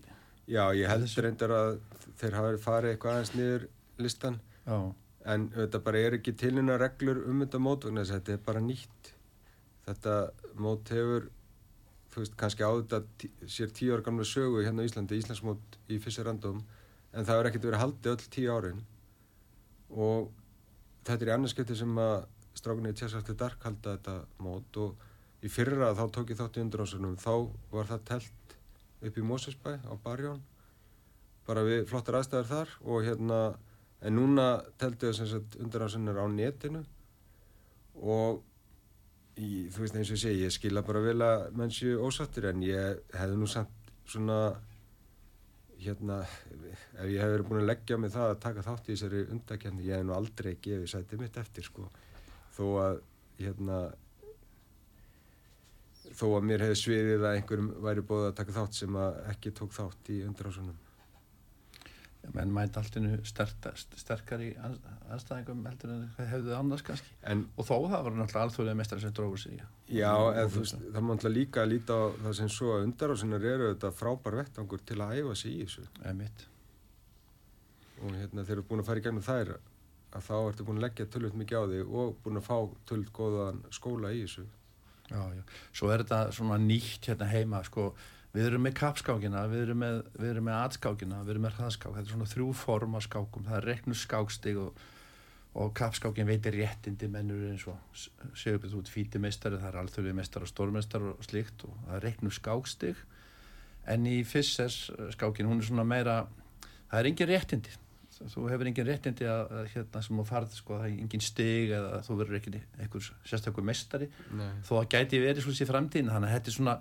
[0.46, 1.72] Já, ég held reyndar að
[2.20, 3.64] þeir hafi farið eitthvað aðeins niður
[3.98, 4.36] listan.
[4.68, 4.78] Já,
[5.34, 8.44] en þetta bara er ekki tilina reglur um þetta mót vegna þess að þetta er
[8.46, 9.10] bara nýtt.
[9.88, 10.14] Þetta
[10.62, 11.26] mót hefur
[12.16, 13.02] veist, kannski á þetta
[13.50, 16.62] sér tíu ára gamla sögu hérna á Íslandi, Íslandsmót í fyrsta random
[17.12, 18.86] en það hefur ekkert verið haldið öll tíu árin.
[19.90, 20.30] Og
[21.08, 22.16] þetta er í annarskipti sem að
[22.66, 26.64] strákunni í Tjessafti Dark halda þetta mót og í fyrra þá tók ég þátt í
[26.64, 27.34] undirásunum þá
[27.70, 28.56] var það telt
[29.06, 30.42] upp í Mosesbæ á Barjón.
[31.46, 33.40] Bara við flottar aðstæður þar og hérna
[34.02, 34.48] en núna
[34.82, 36.82] teltu þau sem sagt undirásunir á netinu
[38.02, 38.42] og
[39.38, 42.50] í, þú veist eins og ég segi ég skila bara vel að menn séu ósattir
[42.50, 44.40] en ég hefði nú samt svona
[45.86, 49.24] hérna ef ég hef verið búin að leggja mig það að taka þátt í þessari
[49.36, 51.90] undakefni ég hef nú aldrei gefið sætið mitt eftir sko
[52.56, 52.98] þó að
[53.42, 53.80] hérna
[56.16, 59.52] þó að mér hefði sviðið að einhverjum væri búið að taka þátt sem að ekki
[59.58, 60.82] tók þátt í undirásunum
[62.34, 64.48] menn mæti alltinu sterkar í
[65.14, 67.12] anstæðingum heldur en hvað hefðu þið annars kannski.
[67.30, 69.60] En og þó það var náttúrulega alþjóðlega mestari sem dróður sig
[69.94, 72.72] Já, Og- og þú veist, það má alltaf líka að líta á það sem svo
[72.74, 75.86] að undarásinnar eru þetta frábær vettangur til að æfa sig í þessu.
[76.04, 76.48] Einmitt.
[78.02, 79.54] og hérna þeir eru búin að fara í gegnum þær
[80.16, 83.12] að þá ertu búin að leggja tölvöld mikið á þig og búin að fá tölvöld
[83.16, 84.46] góðan skóla í þessu.
[85.12, 85.42] Já, já.
[85.76, 87.92] Svo er þetta svona nýtt hérna heima, sko,
[88.36, 91.96] við erum með kapskákina, við erum með, við erum með atskákina, við erum með hraðskák,
[91.96, 94.82] þetta er svona þrjú form af skákum, það er reknu skákstig og,
[95.56, 98.02] og kapskákin veitir réttindi mennur eins og
[98.36, 102.06] segjum við út fítimeistari, það er alþjóðið meistar og stórmeistar og slíkt og það er
[102.10, 103.06] reknu skákstig,
[103.94, 106.24] en í Fissers skákin, hún er svona meira,
[106.90, 107.78] það er engin réttindi,
[108.16, 111.74] þú hefur engin réttindi að, að hérna sem þú farð, sko, það er engin stig
[111.76, 114.12] eða þú verður ekki einhver sérstaklega meistari.
[114.36, 114.52] Nei.
[114.68, 116.76] þó að gæti verið svona í framtíðin þannig að þetta er svona,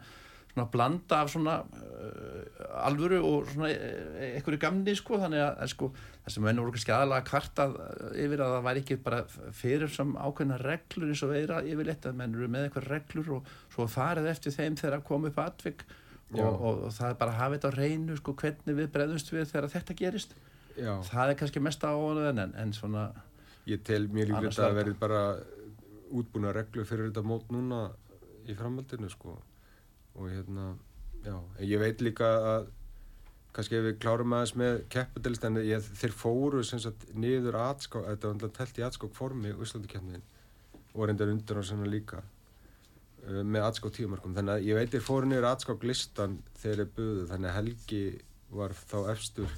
[0.53, 5.91] svona blanda af svona uh, alvöru og svona uh, einhverju gamni sko þannig að, sko
[5.97, 7.77] það sem ennur voru kannski aðalega kvartað
[8.29, 9.21] yfir að það væri ekki bara
[9.65, 13.53] fyrir sem ákveðna reglur eins og veira yfirleitt að menn eru með eitthvað reglur og
[13.75, 15.87] svo farið eftir þeim þegar að koma upp atvik.
[16.35, 19.29] Og, og, og það er bara að hafa þetta á reynu sko hvernig við bregðumst
[19.31, 20.33] við þegar þetta gerist
[20.75, 23.09] Já, það er kannski mest áonuðan en, en svona
[23.71, 25.21] ég tel mjög líklegt Annars að verði bara
[26.15, 27.85] útbúna reglur fyrir þetta mót núna
[28.49, 29.39] í framhaldinu sko.
[30.15, 30.75] Og hérna,
[31.25, 32.69] já, en ég veit líka að
[33.55, 38.07] kannski ef við klárum aðeins með keppadilist en ég, þeir fóru sem sagt niður atskák,
[38.11, 40.25] þetta var alltaf telt í atskák formi Íslandikeppnin
[40.95, 45.07] og reyndar undir á svona líka uh, með atskák tíumarkum, þannig að ég veit þeir
[45.07, 48.03] fóru niður atskák listan þegar þeir buðu, þannig að Helgi
[48.59, 49.55] var þá efstur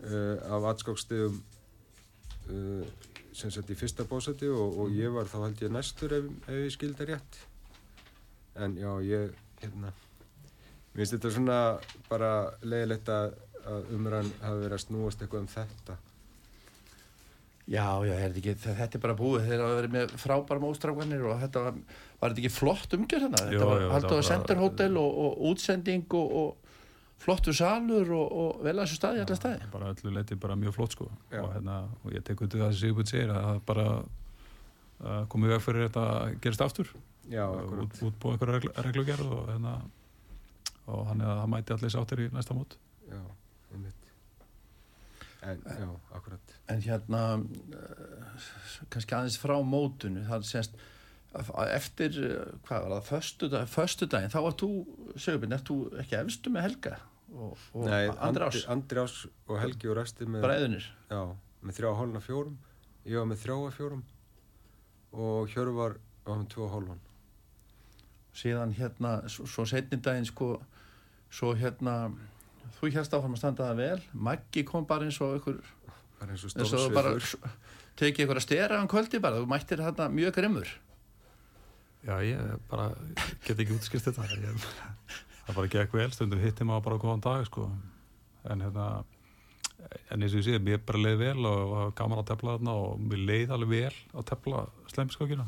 [0.00, 1.40] af atskákstegum
[2.50, 2.84] uh,
[3.36, 6.60] sem sagt í fyrsta bósæti og, og ég var þá held ég næstur ef, ef
[6.64, 7.40] ég skildi rétt.
[8.58, 9.92] En já ég hérna
[10.90, 11.58] mér finnst þetta svona
[12.10, 12.30] bara
[12.66, 15.98] leiðilegt að, að umræðan hafi verið að snúast eitthvað um þetta.
[17.70, 21.26] Já, já, er þetta, ekki, þetta er bara búið þeir hafa verið með frábæra móstrákvarnir
[21.30, 21.76] og þetta var,
[22.18, 23.42] var þetta ekki flott umgjörð hérna?
[23.46, 26.69] Þetta var haldið á var senderhótel og, og útsending og, og
[27.20, 29.68] flottu salur og, og vel að þessu staði, allar staði.
[29.74, 31.08] bara öllu leiti bara mjög flott sko.
[31.28, 31.42] Já.
[31.42, 35.54] og, hérna, og ég tek undir það sem Sigbjörn segir að það bara uh, komið
[35.54, 36.92] veg fyrir þetta að gerist aftur.
[37.30, 37.98] Já, út, akkurat.
[38.08, 39.74] útbúið einhverja reglu, reglugerð og hérna
[40.90, 42.78] og hann er að það mæti allir sáttir í næsta mót.
[43.10, 43.20] Já,
[43.74, 44.06] einmitt.
[45.50, 46.56] En já, akkurat.
[46.72, 48.48] en hérna uh,
[48.92, 50.48] kannski aðeins frá mótunu það
[51.30, 54.72] að eftir, uh, hvað var það, föstudag, föstudaginn, þá var þú,
[55.14, 56.98] Sigurbjörn, ert þú ekki efstu með Helga
[57.34, 61.20] og, og Nei, Andri Ás, Andri Ás og Helgi og resti með, bræðunir já,
[61.62, 62.56] með þrjá hólna fjórum.
[63.08, 64.02] Ég var með þrjáa fjórum.
[65.10, 67.00] Og Hjörvar var með tvo hólvan
[68.36, 70.54] síðan hérna, svo, svo setni daginn sko,
[71.32, 72.12] svo hérna
[72.78, 74.04] þú hérst áfram að standa það vel.
[74.28, 75.58] Maggi kom bara eins og ykkur
[76.20, 77.58] bara eins og bara stórsigur
[78.00, 80.70] tekið ykkur að stera um kvöldi bara, þú mættir þarna mjög grimmur.
[82.06, 82.86] Já, ég bara
[83.44, 84.24] get ekki útskýrt þetta.
[84.40, 84.68] Ég,
[85.50, 87.66] það bara gekk vel, stundum hitti maður bara góðan dag sko.
[88.50, 88.86] En hérna
[90.12, 92.78] en eins og ég sé, mér bara leið vel og var gaman að tefla þarna
[92.82, 95.46] og mér leið alveg vel að tefla slemskokina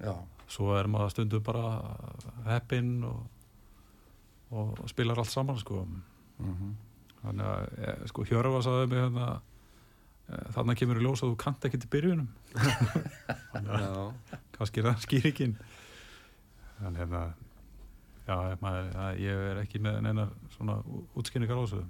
[0.00, 0.14] já,
[0.48, 1.74] svo er maður stundum bara
[2.48, 3.20] heppinn og,
[4.50, 5.84] og spilar allt saman sko.
[6.40, 6.72] Mm
[7.20, 11.38] þannig að eh, sko Hjörfa sagði mig hérna eh, þarna kemur í ljós að þú
[11.44, 12.30] kannt ekki til byrjunum.
[13.52, 15.56] Þannig að kannski er það skýringin.
[16.86, 17.24] En hérna
[18.30, 20.76] já, maður, að ég er ekki með neinar svona
[21.18, 21.86] útskynningar á þessu.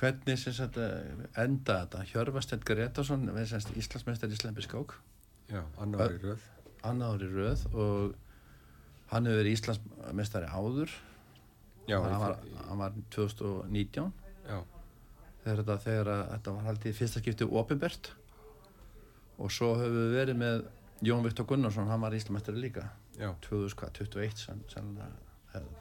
[0.00, 2.06] Hvernig sem sagt eh, enda þetta?
[2.08, 4.96] Hjörvastend Gretarsson Íslandsmeistar í slempi skák.
[5.50, 6.48] Já, annar í röð.
[6.86, 8.14] annar í röð og
[9.10, 10.94] hann hefur verið Íslandsmestari áður.
[11.90, 12.36] Já, hann var,
[12.68, 14.12] hann var 2019
[14.46, 14.58] já,
[15.42, 18.12] þegar þetta, þegar að þetta var haldið fyrsta skiptið opinbert.
[19.40, 20.64] Og svo höfum við verið með
[21.02, 23.30] Jón Viktor Gunnarsson, hann var Íslandsmestari líka já.
[23.46, 25.10] 2021 sen, sennilega
[25.54, 25.78] hefði-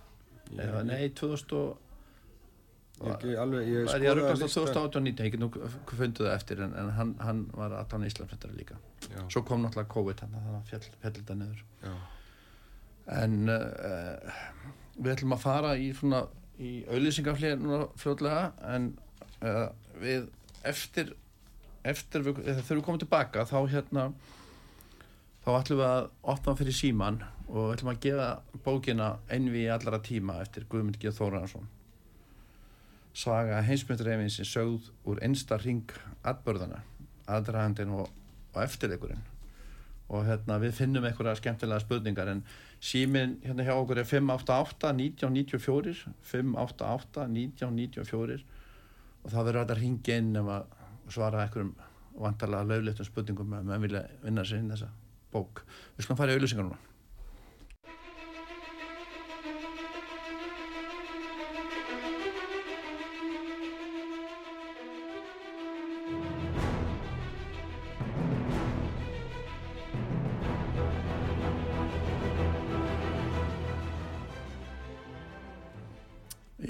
[0.49, 1.77] Ég- eða nei 2000 og
[2.99, 4.65] Ég alveg, ég Það er ég ruggast á listan.
[4.75, 5.47] 2018-19, ég get nú
[5.87, 8.75] fundið það eftir en, en hann, hann var alltaf Íslandsmestari líka
[9.09, 11.93] Já, svo kom náttúrulega COVID þannig að það fjall, fjall þetta niður já,
[13.23, 14.41] en uh,
[14.99, 15.93] við ætlum að fara í
[16.59, 18.89] í auðlýsingaflið núna fljótlega en
[19.47, 19.69] uh,
[20.01, 20.27] við
[20.67, 21.13] eftir
[21.87, 24.09] eftir við, þegar við komum tilbaka þá hérna
[25.45, 28.29] þá ætlum við að opna fyrir síman og ætlum að gefa
[28.65, 31.11] bókina Envi í allara tíma eftir Guðmund G.
[31.15, 31.69] Þóraðarsson
[33.19, 35.89] saga heimsmyndur sem sögð úr einsta ring
[36.23, 36.83] atbörðana
[37.29, 38.07] aðdragandin og,
[38.53, 39.25] og eftirleikurinn.
[40.09, 42.43] Og hérna við finnum einhverja skemmtilega spurningar en
[42.81, 48.39] símin hérna hjá okkur er 588 1994 588 1994
[49.19, 50.65] og það verður að ringja inn að
[51.13, 51.75] svara einhverjum
[52.19, 54.89] vantarlega lögleitum spurningum ef maður vilja vinna sér inn þessa
[55.33, 55.65] bók.
[55.97, 56.79] Við skulum fara í auðlýsingar núna.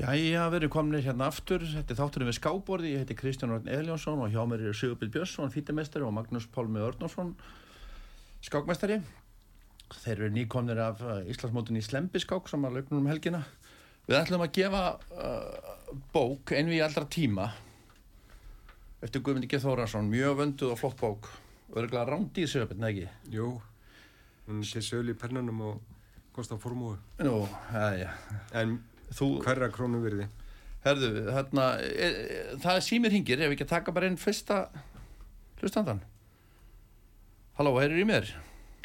[0.09, 3.67] Jæja, við erum komin hérna aftur, þetta er þátturinn við skáborði, ég heiti Kristján Orn
[3.69, 7.35] Eljónsson og hjá mér er Sigurbjörn Björnsson, fítamestari og Magnús Pálmi Örnarsson,
[8.45, 8.99] skákmestari.
[9.89, 13.41] Þeir eru nýkomnir af uh, Íslandsmótin í Slembiskák sem að lauknum um helgina.
[14.09, 15.73] Við ætlum að gefa uh,
[16.13, 17.49] bók einvi í allra tíma
[19.03, 19.59] eftir Guðmundi G.
[19.63, 21.29] Þórasson, mjög vönduð og flott bók.
[21.69, 23.33] Örgulega rándýr Sigurbjörn, eða ekki?
[23.35, 23.49] jú,
[24.47, 25.97] hún er til sölu í pennanum og
[26.35, 26.97] kostar formúi.
[27.23, 28.11] Nú, jæja,
[28.57, 28.79] En
[29.13, 29.37] þú...
[29.45, 30.27] hverra krónu virði?
[30.83, 34.63] Herðu, hérna, e, e, það er símir hingir, ef við ekki taka bara einn fyrsta
[35.61, 36.01] hlustandan.
[37.59, 38.27] Halló, heyrður í mér?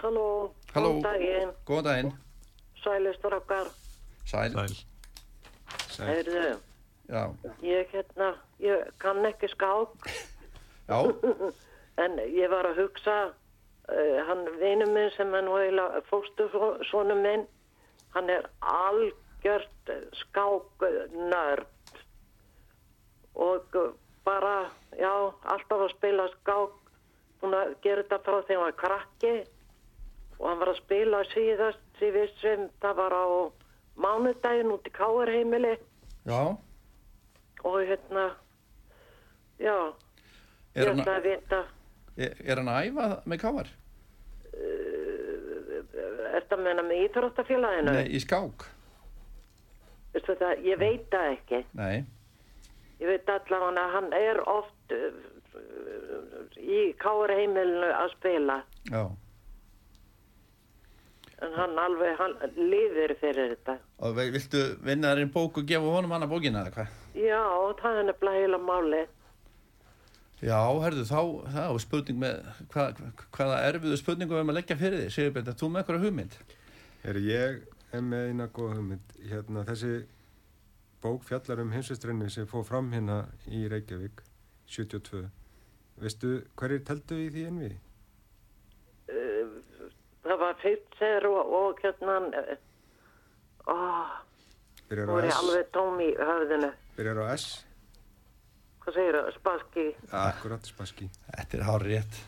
[0.03, 0.25] Halló,
[0.75, 0.89] Halló.
[0.99, 2.13] góðan daginn, Góðan daginn.
[2.83, 3.69] sælistur okkar,
[4.27, 4.51] Sæl.
[4.51, 4.75] Sæl.
[5.95, 6.07] Sæl.
[6.09, 6.59] heyrðu,
[7.09, 7.23] Já.
[7.63, 10.09] ég hérna, ég kann ekki skák,
[10.89, 10.99] Já,
[12.05, 13.17] en ég var að hugsa,
[13.89, 17.47] uh, hann vinur minn sem er nú eiginlega fóstusonu minn,
[18.17, 21.67] hann er algjört skáknörd
[23.35, 23.79] og
[24.25, 26.75] bara, já, alltaf að spila skák,
[27.45, 29.35] búin að gera þetta frá þegar hann var krakki
[30.39, 33.25] og hann var að spila síðast í vissum, það var á
[34.05, 35.77] mánudaginn út í Káarheimili
[36.27, 36.41] já.
[37.65, 38.27] og hérna,
[39.63, 39.77] já,
[40.75, 41.63] Er ég hann, ætla að vita,
[42.19, 43.73] er, er hann að æfa með káar?
[46.35, 47.95] er þetta að menna með íþróttafélaginu?
[47.95, 48.67] Nei, í skák.
[50.15, 51.61] Veistu það, ég veit það ekki.
[51.79, 52.05] Nei.
[53.03, 55.15] Ég veit allavega hann er oft uh,
[56.61, 58.57] í Káarheimilinu að spila,
[58.91, 59.03] Já.
[61.45, 63.77] en hann alveg, hann lifir fyrir þetta.
[64.05, 66.97] Og viltu vinna þér einn bók og gefa honum hana bókina eða hvað?
[67.19, 67.43] Já,
[67.83, 69.05] það er nefnilega heila máli.
[70.45, 71.21] Já, herðu, þá,
[71.55, 72.99] það er spurning með, hvað,
[73.37, 75.13] hvaða erfiðu spurningum við erum að leggja fyrir því?
[75.15, 76.35] Sigur Björn, þú með eitthvað hugmynd?
[77.05, 77.63] Er ég
[77.95, 79.15] er með eina góða hugmynd.
[79.31, 79.95] Hérna, þessi
[81.05, 84.25] bók fjallar um heimsvistrenni sem fór fram hérna í Reykjavík
[84.67, 85.29] 72.
[86.03, 87.71] Veistu hverjir teldu í því envi?
[90.25, 92.17] Það var Fitzer og, og hérna,
[93.71, 94.15] oh,
[94.89, 95.41] Byrjar voru á S.
[95.43, 96.71] alveg tóm í höfðinu.
[96.97, 97.49] Byrjar á S.
[98.85, 99.29] Hvað segir það?
[99.39, 99.85] Spaski?
[100.21, 101.11] Akkurat, spaski.
[101.29, 102.23] Þetta er hár rétt.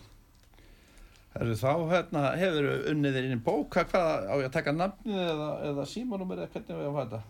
[1.37, 5.24] Herðu, þá hérna, hefur unnið þér inn í bók, hvað, á ég að taka nafnið
[5.24, 7.20] eða, eða símanúmer eða hvernig á ég að fæta?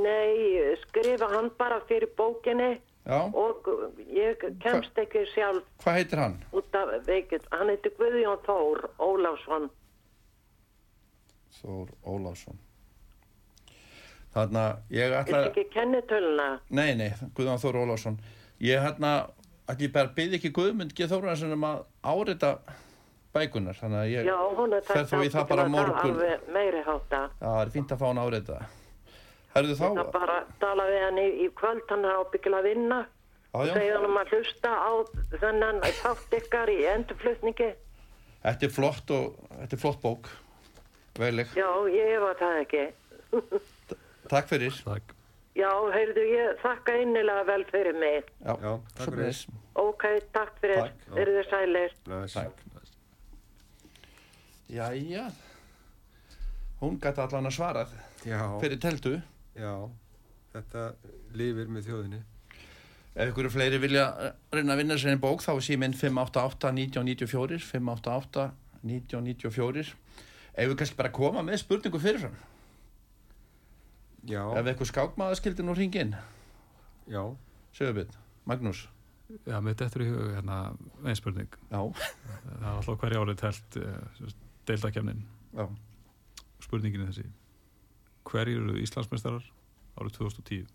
[0.00, 2.70] Nei, skrifa hann bara fyrir bókinni
[3.08, 3.68] Já, og
[4.12, 6.34] ég kemst ekki sjálf hvað heitir hann?
[7.50, 9.70] Hann heitir Guðjón Þór Ólafsson.
[11.60, 12.60] Þór Ólafsson.
[14.34, 15.40] Þarna, ég Er ætla...
[15.48, 16.50] ekki kennitöluna?
[16.68, 18.20] Nei, nei, Guðjón Þór Ólafsson.
[18.62, 19.14] Ég hérna,
[19.64, 21.08] ætla ég bara byrði ekki Guðmund G.
[21.10, 22.52] Þóraðarsson um að árita
[23.34, 24.28] bækunar, þannig að ég...
[24.28, 26.14] Já, hún er fer þá í það bara morgun.
[26.14, 27.24] alveg meiri hátta.
[27.40, 28.60] Já, það er fínt að fá hann árita.
[29.54, 29.86] Herðu þá...
[29.98, 33.00] Það bara tala við hann í, í kvöld, hann er ábyggilega að vinna.
[33.50, 33.72] Já, já.
[33.74, 34.90] Segja hann um að hlusta á
[35.42, 37.70] þennan þátt ykkar í endurflutningi.
[38.44, 40.30] Þetta er flott og þetta er flott bók.
[41.18, 41.50] Veilig.
[41.58, 42.84] Já, ég hefa það ekki.
[44.30, 44.76] Takk fyrir.
[44.86, 45.16] Takk.
[45.58, 48.28] Já, heyrðu, ég þakka innilega vel fyrir mig.
[48.38, 49.10] Já, Já, takk fyrir.
[49.10, 49.40] sömuleiðis.
[49.82, 50.04] Ok,
[50.36, 50.84] takk fyrir.
[50.86, 51.08] Takk.
[51.18, 51.96] Eru þið sælir?
[52.36, 52.62] Takk.
[54.70, 55.24] Jæja.
[56.80, 57.90] Hún gæti allan að svarað
[58.24, 59.16] Já, fyrir teltu.
[59.60, 59.72] Já,
[60.54, 60.82] þetta
[61.36, 62.20] lifir með þjóðinni.
[63.10, 67.58] Ef ykkur fleiri vilja eh, reyna að vinna sér einn bók þá er síminn 588-1994
[67.66, 72.36] 588-1994 Ef við kannski bara koma með spurningu fyrirfram
[74.30, 76.12] Já, Ef eitthvað skákmaður skildi nú hringin
[77.10, 77.22] já,
[77.74, 78.14] Sigurbjörn,
[78.46, 78.80] Magnús
[79.46, 80.56] Já, með þetta er í hug hérna
[81.06, 81.50] einn spurning.
[81.70, 83.84] Já, Það er alltaf hverja árið telt uh,
[84.66, 85.20] deildakefnin.
[85.54, 85.64] já
[86.64, 87.26] Spurningin er þessi.
[88.28, 89.46] Hverjir eru Íslandsmeistarar
[90.00, 90.68] árið 2010?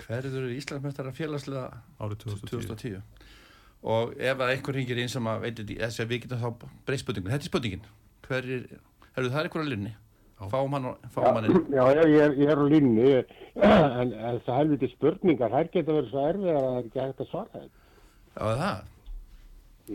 [0.00, 1.66] Hverður eru Íslandsmestara félagslega
[2.00, 2.48] Árið 2010.
[2.54, 3.02] 2010
[3.86, 7.04] Og ef að eitthvað hringir inn sem að veitir þess að við getum þá breyst
[7.04, 7.86] spurningin Þetta er spurningin
[8.26, 8.66] Hverjir,
[9.16, 9.94] herru það er linni
[10.36, 10.48] Já.
[10.52, 13.06] Fáum hann, fáum hann Já, já, ég er, ég er á línni
[13.64, 17.22] en, en það helviti spurningar þær geta verið svo erfiðar að það er ekki hægt
[17.24, 17.62] að svara.
[18.36, 18.82] Já, það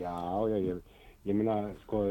[0.01, 0.15] Já,
[0.49, 0.79] já, ég,
[1.29, 2.01] ég meina, sko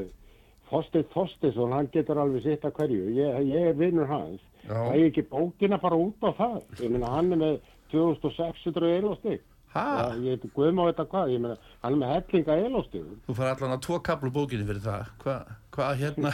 [0.71, 5.07] Þorsteinn Þorsteinsson, hann getur alveg sitt að hverju ég, ég er vinnur hans það er
[5.09, 7.57] ekki bókina bara út á það ég meina, hann er með
[7.95, 10.11] 2600 elostig Ha?
[10.19, 13.53] ég veit guðum á þetta hvað, ég meina, hann er með hellinga elostig Þú fær
[13.53, 16.33] allan að tvo kaplu bókinni fyrir það Hvað hva, hérna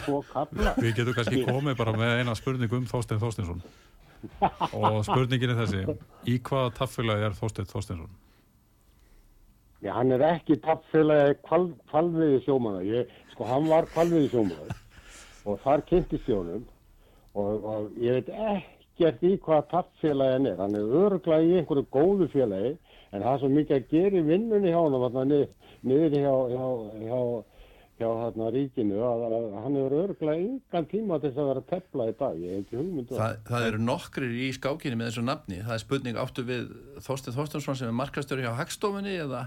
[0.81, 3.61] Við getum kannski komið bara með eina spurningu um Þorstein Þorsteinsson.
[4.77, 5.97] Og spurningin er þessi.
[6.27, 8.09] Í hvaða taffélagi er Þorstein Þorsteinsson?
[9.85, 12.81] Já, hann er ekki tappfélagi kval, kvalviði sjómaða.
[12.87, 14.77] Ég, sko, hann var kvalviði sjómaða
[15.47, 16.63] og þar kynntist sjónum
[17.37, 20.57] og, og ég veit ekkert í hvaða tappfélagi hann er.
[20.63, 22.73] Hann er öruglega í einhverju góðu félagi
[23.11, 25.53] en það er svo mikið að gera í vinnunni hjá hann og niður,
[25.91, 26.65] niður hjá, hjá,
[27.03, 27.21] hjá,
[28.01, 31.69] hjá hérna, ríkinu að, að hann hefur öruglega engan tíma til þess að vera að
[31.75, 32.41] tefla í dag.
[32.41, 33.21] Ég hef ekki hugmyndu.
[33.21, 36.67] það, það eru nokkrir í skákinni með þessu nafni Það er spurning áttu við
[37.05, 39.45] Þorstein Þorsteinsson sem er markastöru hjá Hagstofunni eða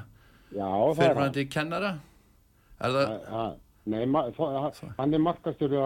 [0.50, 0.94] Já, það er hann.
[1.00, 1.92] fyrirfærandi kennara
[2.80, 3.44] Er það, Ha,
[3.90, 5.84] Nei, ma, þó- hann er markastjóri á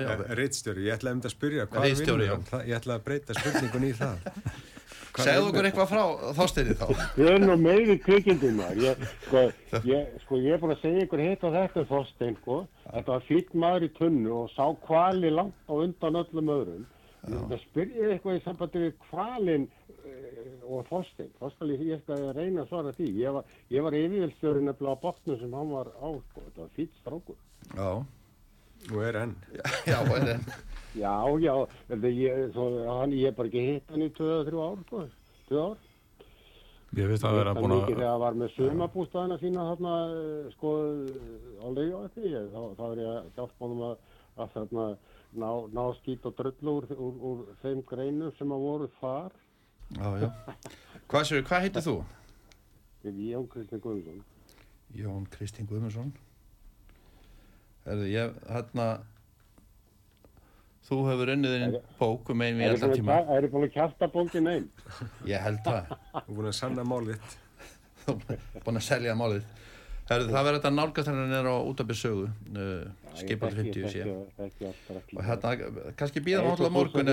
[0.00, 1.84] já, já Rittstjóri, ég ætlaði um þetta að spyrja, hvað
[2.30, 2.42] hann?
[2.50, 4.16] Það- Ég ætlaði að breyta spurningun í það.
[5.40, 6.02] Vinnur- okkur eitthvað frá
[6.36, 8.82] Þorsteini þá Við erum nú meiri kvikindum maður.
[8.84, 9.44] Ég, sko,
[9.88, 12.58] ég, sko, ég er búin að segja ykkur hitt á þetta Þorstein, sko.
[12.92, 16.84] Þetta var fýtt maður í tunnu og sá kvali langt á undan öllum öðrum.
[17.26, 19.64] Það spyrja eitthvað í sambandi við kvalin
[20.66, 21.32] og Þorstein.
[21.40, 23.08] Þorstein, ég, skal reyna að svara því.
[23.22, 26.44] Ég var, ég var yfirvildstjóri nefnilega á botnum sem hann var á, sko.
[26.46, 27.42] Þetta var fýtt strákur.
[27.72, 27.90] Já,
[28.92, 29.34] Og er enn.
[29.56, 30.52] já, er það
[31.02, 31.54] Já, já,
[32.06, 35.02] ég, svo, hann, ég er bara ekki hitt hann í 2-3 ár, sko.
[35.50, 35.82] 2 ár.
[36.96, 37.82] Ég veist að vera búin að...
[37.90, 40.70] þegar það var með sumabústaðina sína þarna, eh, sko,
[41.60, 41.66] á
[42.14, 43.96] því, þá, þá er ég að hjálpa honum að,
[44.36, 44.86] að þarna,
[45.42, 49.34] ná, ná skít og drullu úr, úr, úr þeim greinum sem að voru þar.
[49.94, 50.30] Já, já
[51.06, 51.96] Hvað, hvað heitir þú?
[53.06, 54.24] Ég er Jón Kristinn Guðmundsson.
[54.96, 56.14] Jón Kristín Guðmundsson
[57.86, 58.86] Herðu, ég, hérna
[60.86, 64.08] Þú hefur unnið þinn bók um einu í Er eldan tíma það búin að kjasta
[64.14, 64.66] bókin einn?
[65.26, 67.36] Ég held það Þú er búin að sanna málið.
[68.06, 68.16] Þú
[68.66, 69.46] búin að selja málið
[70.06, 72.82] Herðu, það verður þetta nálgast hennar nýra á útabið sögu uh,
[73.18, 75.54] skipað 50 sé og hérna,
[75.98, 77.10] kannski býða á morgun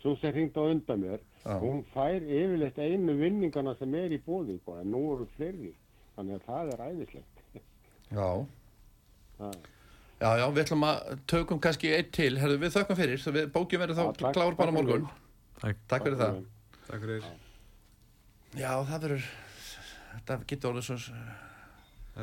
[0.00, 1.58] svo sem hringt á undan mér, Já.
[1.62, 5.72] hún fær yfirleitt einu vinningana sem er í bóði, sko, en nú eru fleiri.
[6.16, 7.62] Þannig að það er æðislegt.
[8.10, 8.28] Já,
[9.38, 9.56] Það.
[10.20, 13.48] já, já, við ætlum að tökum kannski eitt til, herðu, við þökkum fyrir svo við,
[13.52, 15.08] bókin verður Já, þá takk- klár bara morgun
[15.60, 15.76] Takk.
[15.90, 16.38] Takk fyrir það
[16.86, 17.26] Takk fyrir.
[18.56, 19.26] Já, það verður
[20.14, 20.96] þetta getur orðið svo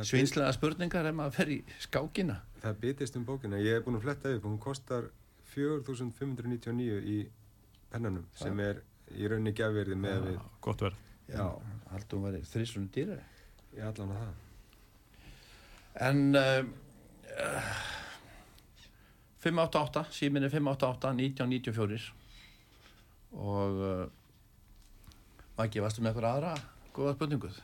[0.09, 3.59] svinslega spurningar ef maður fer í skákina Það bitist um bókina.
[3.61, 5.09] Ég hef búin að fletta upp og hún kostar
[5.53, 7.17] 4.599 í
[7.91, 8.80] pennanum sem er
[9.18, 11.01] í rauninni gafverði með við Gott verð.
[11.32, 11.45] Já,
[11.93, 13.26] haldum verið þrísunum dýrari
[13.78, 14.34] í allan að það.
[16.08, 16.64] En uh,
[17.38, 17.74] uh,
[19.43, 22.10] 588, síminni 588 1994
[23.43, 24.08] og uh,
[25.58, 26.54] Maggi, varstu með eitthvað aðra
[26.95, 27.60] góða spurninguð?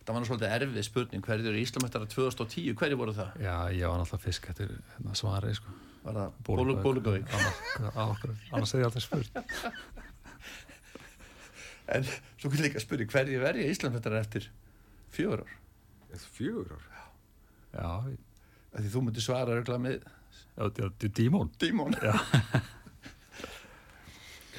[0.00, 3.34] Það var nú svolítið erfið spurning, hverju eru Íslamestara 2010, hverju voru það?
[3.44, 5.74] Já, ég var náttúrulega fisk eftir hérna, svarið, sko.
[6.02, 7.34] Var það Bólu- Bólugavík?
[7.36, 7.58] Annars,
[8.50, 9.30] annars, hefði ég alltaf spurt.
[11.90, 12.04] En
[12.38, 14.46] svo ég líka spyrja, hverju verja Íslamestara eftir
[15.10, 15.54] fjögur ár?
[16.10, 16.84] Er það Fjögur ár?
[17.74, 18.26] Já, ég-
[18.70, 19.96] Af Því þú myndir svara örgulega með
[20.56, 21.50] já, dímón.
[21.58, 21.94] dímon.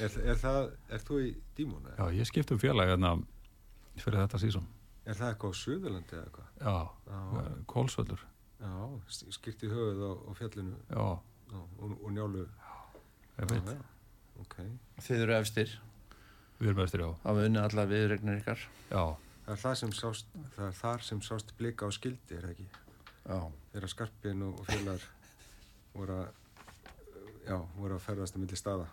[0.02, 1.26] Er, er það, er þú í
[1.56, 1.84] Dímon?
[1.98, 3.10] Já, ég skipti um félag hérna
[4.00, 4.64] fyrir þetta sísón.
[5.04, 6.48] Er það eitthvað á Suðurlandi eða eitthvað?
[6.64, 6.74] Já,
[7.12, 8.22] Já, kólsvöldur.
[8.62, 8.72] já,
[9.36, 11.04] skýrt í höfuð á, á fjallinu Já,
[11.52, 12.46] já, og, og njálu.
[13.38, 13.68] ég veit.
[13.68, 14.56] Já, já, ok.
[15.06, 15.74] Þið eru efstir,
[16.62, 17.08] Við erum eftir, já.
[17.24, 18.60] hafa unnið allar viðregnir ykkar.
[18.92, 19.02] Já,
[19.42, 22.52] Það er, það, sem sást, það er þar sem sást blika á skildi, er það
[22.52, 22.66] ekki?
[23.26, 23.38] Já.
[23.72, 25.06] þegar Skarpin og, og félagar
[25.96, 26.28] voru að
[27.48, 28.86] já, voru að ferðast að milli staða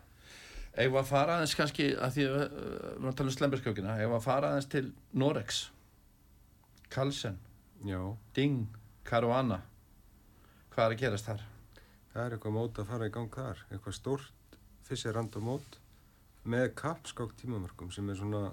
[0.79, 2.43] Ef að fara aðeins kannski, að því að við
[2.89, 4.83] erum að tala um slemberskjókina, ef að fara aðeins til
[5.21, 5.61] Norex,
[6.93, 7.39] Kalsen,
[7.85, 8.01] já,
[8.37, 8.67] Ding,
[9.05, 9.61] Caruana,
[10.73, 11.45] hvað er að gerast þar?
[12.13, 14.57] það er eitthvað mót að fara í gang þar eitthvað stórt
[14.87, 15.78] fissirand og mót
[16.49, 18.49] með kapskák tímamörkum sem er svona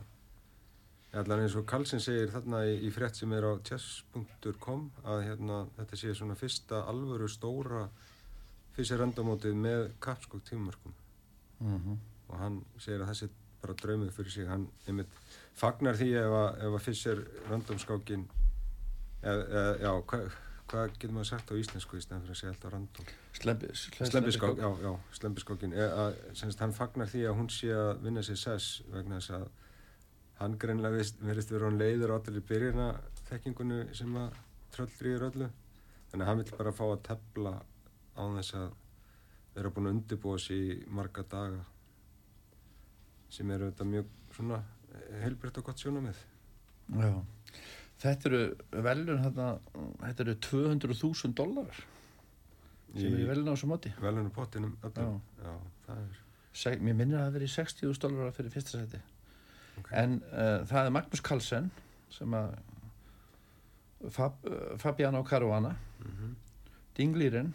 [1.17, 5.63] allan eins og Karlsson segir þarna í, í frétt sem er á chess.com að hérna,
[5.79, 7.87] þetta sé svona fyrsta alvöru stóra
[8.77, 10.95] fissirandamótið með kapskák tímamörkum
[11.61, 11.97] Mm -hmm.
[12.29, 13.29] og hann segir að þessi
[13.63, 15.09] bara draumið fyrir sig hann einmitt
[15.55, 18.27] fagnar því ef að, að fissir randomskákin
[19.23, 20.27] eða, eða, já, hvað
[20.71, 23.11] hva getur maður sagt á íslensku í stæðan fyrir að segja alltaf random?
[23.37, 23.69] Slembi,
[24.11, 25.77] Slembiskák, já, já, slembiskókin
[26.39, 29.47] semst hann fagnar því að hún sé að vinna sér sess vegna þess að
[30.41, 32.89] hann greinlega verðist vera hann leiður á allir í byrjina
[33.31, 34.43] þekkingunni sem að
[34.75, 35.49] tröllriður öllu.
[36.11, 37.55] Þannig að hann vill bara fá að tefla
[38.17, 38.69] á þess að
[39.57, 41.65] vera búin að undirbúa sér í marga daga
[43.33, 44.61] sem eru þetta mjög svona
[45.23, 46.19] heilbritt og gott sjónamið
[46.95, 47.11] Já.
[48.03, 48.41] Þetta eru
[48.85, 49.49] velun hérna,
[50.03, 51.83] þetta eru 200.000 dólarar
[52.97, 53.93] sem eru velun á þessu móti.
[54.37, 54.77] pottinum
[55.87, 56.23] það er
[56.57, 58.99] Se, mér minnir að það verið 60.000 dólarar fyrir fyrsta seti.
[59.77, 59.91] Ok.
[59.93, 61.69] En uh, það er Magnús Carlsen
[62.15, 62.55] sem að
[64.13, 66.35] Fab, uh, Fabiano Caruana, mm
[66.97, 67.51] Dinglýrin,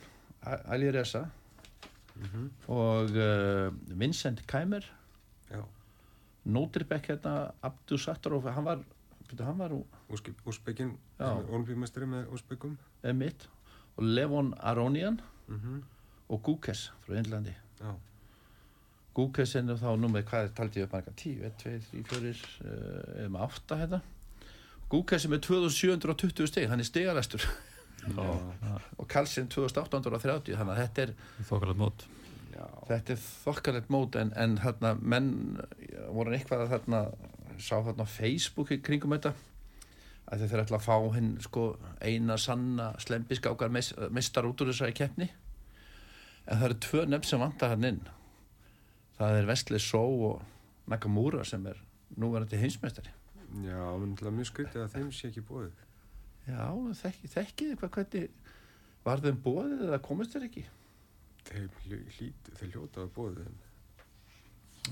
[0.46, 1.24] Ali Reza
[2.22, 2.50] -hmm.
[2.68, 4.86] og uh, Vincent Keimer,
[5.50, 5.64] já,
[6.44, 8.84] Notirbek hérna, Abdu Sattarov, hann var,
[9.32, 9.74] byrju, hann var
[10.48, 11.32] Úsbekkin Já.
[11.50, 12.78] Olbímestari með Úsbekum
[13.18, 13.48] mitt
[13.98, 15.82] og Levon Aronian mm
[16.32, 17.52] og Gukes frá Indlandi.
[17.82, 17.92] já,
[19.14, 21.12] Gukes er nú þá númið, hvað er taldi ég upp marga?
[21.20, 24.00] 10, 1, 2, 3, 4, uh, um 8 hérna.
[24.90, 28.24] Gukes er með 2720 stig, hann er stigalæstur já,
[29.00, 31.14] og Karlsson 2830, þannig að þetta er,
[31.50, 32.08] þokkalegt mót
[32.56, 32.66] já.
[32.88, 35.30] þetta er þokkalegt mót en, en þarna menn
[36.16, 37.04] voru eitthvað að þarna
[37.62, 39.34] sá þarna á Facebook í kringum þetta
[40.32, 41.64] að þeir ætla að fá hinn sko
[42.08, 45.28] eina sanna slempiskákar mistar út úr þessari keppni.
[46.48, 48.02] En það eru tvö nefn sem vantar hann inn.
[49.18, 50.42] Það er Vesli Só og
[50.90, 51.78] Nakamura sem er
[52.18, 53.12] núverandi heimsmeistari.
[53.66, 53.82] Já,
[54.38, 55.74] mjög skrítið að þeim sé ekki bóðið.
[56.48, 56.64] já,
[57.02, 58.30] þekki, þekkið hvað hvernig
[59.06, 60.64] var þeim bóðið eða komist þeir ekki?
[61.50, 63.52] Þeir, hlý- hlýt, þeir hljóta að bóðið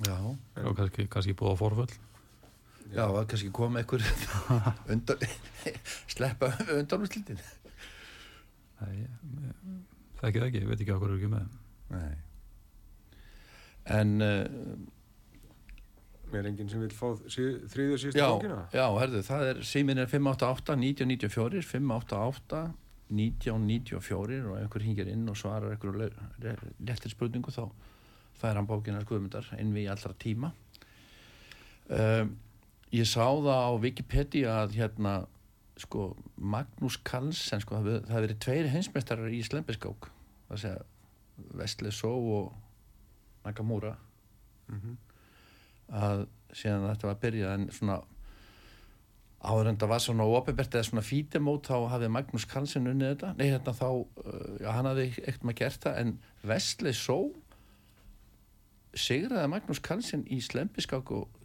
[0.05, 0.17] já,
[0.65, 1.89] og kannski, kannski á forföll
[2.89, 4.01] Já, það er kannski komið einhver
[4.93, 5.17] undan,
[6.15, 7.39] sleppa undanúrslitin.
[8.79, 9.17] Nei, ég-
[10.21, 11.45] þekki það ekki, ég veit ekki hvað er ekki með
[11.89, 12.15] Nei.
[13.89, 14.45] En, uh,
[16.29, 18.59] Er enginn sem vil fá og síðustu já, bókina?
[18.69, 22.59] já, herðu, það er, símin er 588 1994, 588
[23.09, 26.05] 1994 og ef einhver hingir inn og svarar einhverju
[26.85, 27.63] léttir spurningu þá
[28.37, 30.51] fær hann bókina Guðmundar inn við allra tíma.
[31.89, 32.35] Um,
[32.95, 35.13] ég sá það á Wikipedia að hérna,
[35.79, 40.09] sko, Magnús Carlsen, sko, það hafi verið tveir heimsmeistarar í slembiskák,
[40.49, 40.87] það segja
[41.59, 42.49] Vestle Só og
[43.45, 43.95] Nakamura.
[44.69, 44.97] Mm
[45.89, 47.99] að síðan þetta var að byrja en svona
[49.39, 53.29] áður en það var svona óopibert eða svona fítimót þá hafði Magnús Carlsen unnið þetta.
[53.39, 56.15] Nei hérna þá, uh, já hann hafði ekkert maður gert það en
[56.51, 57.17] Vesli Só
[58.99, 61.38] sigraði Magnús Carlsen í slempiskák og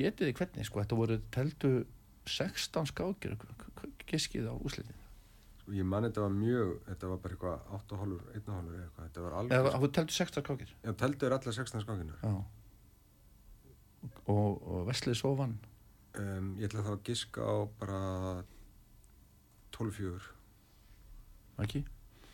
[0.00, 1.72] getið þið hvernig sko þetta voru teldu
[2.30, 3.36] 16 skákir
[4.10, 4.96] giskið á úslitin
[5.60, 8.84] Sko, ég man þetta var mjög, þetta var bara eitthvað 8 hólur, 1 hólur eða
[8.86, 9.08] eitthvað.
[9.10, 12.22] Þetta var alveg, þú teldu 16 skákir já, teldur allar 16 skákinar.
[12.24, 12.32] já
[14.26, 15.58] og, og Vesli Só vann
[16.18, 17.98] Um, ég ætla þá að giska á bara
[19.76, 20.24] 12-4.
[21.62, 21.84] ekki?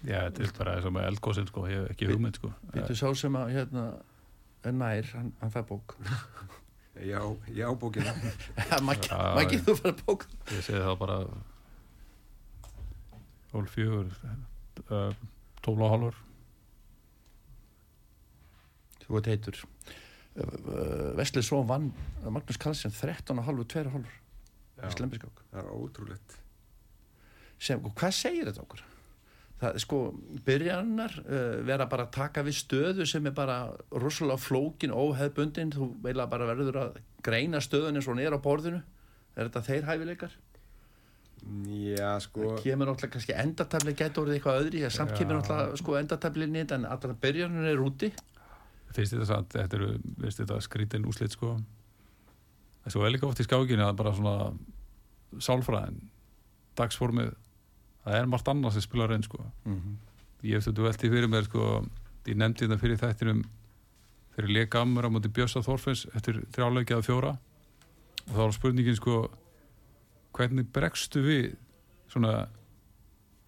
[0.07, 2.97] Já, þetta er bara eins og með eldgóðsinn sko, ég hef ekki hugmynd sko Þetta
[2.97, 3.85] sá sem að hérna
[4.65, 5.93] er nær, hann, hann fær bók
[7.05, 7.21] Já,
[7.53, 8.15] já, bókina.
[8.57, 9.59] Já.
[9.67, 11.19] þú fær bók Ég segi það bara
[13.53, 14.09] Hól fjögur
[14.89, 15.13] uh,
[15.65, 16.17] Tóla hálfur
[19.05, 19.61] Þú ert heitur
[21.17, 21.93] Vesli Svo vann
[22.25, 24.17] Magnús Karlsson 13 og halvu, 2 og halvur
[24.77, 26.35] Já, í slembiskák það er ótrúlegt.
[27.57, 28.83] sem, hvað segir þetta okkur?
[29.61, 30.01] Það sko,
[30.47, 31.37] byrjanar uh,
[31.67, 33.61] vera bara að taka við stöðu sem er bara
[33.95, 38.41] rosalega flókin óheðbundin, þú veila bara verður að greina stöðun eins og hún er á
[38.43, 38.83] borðinu.
[39.37, 40.37] Er þetta þeir hæfileikar?
[41.71, 45.19] Já, sko, það kemur náttúrulega kannski endartafli getur orðið eitthvað öðri, samt Já.
[45.21, 48.11] kemur náttúrulega sko endartafli nýtt en allra byrjanur er úti.
[48.97, 49.91] Finnst þetta samt, þetta eru
[50.23, 51.55] Vist þetta skrítin úslit sko?
[52.87, 54.37] Þessu er líka oft í skákinu að bara svona
[55.43, 56.01] Sálfræðin
[56.79, 57.35] Dagsformið
[58.07, 59.43] það er margt annað sem spilar einn sko.
[59.67, 59.97] Mhm.
[60.47, 61.63] ég hef þetta velti fyrir mér sko
[62.27, 63.41] ég nefndi þetta fyrir þættinum
[64.37, 67.33] þegar ég leika ammur á móti Bjössa Þorfins eftir þrjáleikið að fjóra.
[68.29, 69.17] Og þá var spurningin sko
[70.37, 71.57] hvernig bregstu við
[72.13, 72.47] svona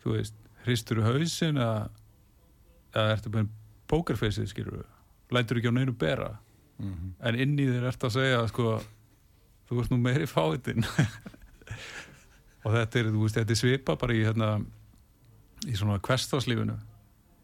[0.02, 0.34] þú veist,
[0.64, 1.88] hristur hausin eða,
[2.94, 3.46] eða ertu bara
[3.88, 4.84] pókerfeysið skilur
[5.30, 6.38] lætur ekki á neinu bera.
[6.78, 7.14] Mhm.
[7.20, 8.80] en inn í þér ert að segja sko,
[9.68, 10.84] þú veist nú meiri fáiðin
[12.64, 14.50] og þetta er, veist, þetta er svipa bara í hérna
[15.66, 16.76] í svona kvestaslífinu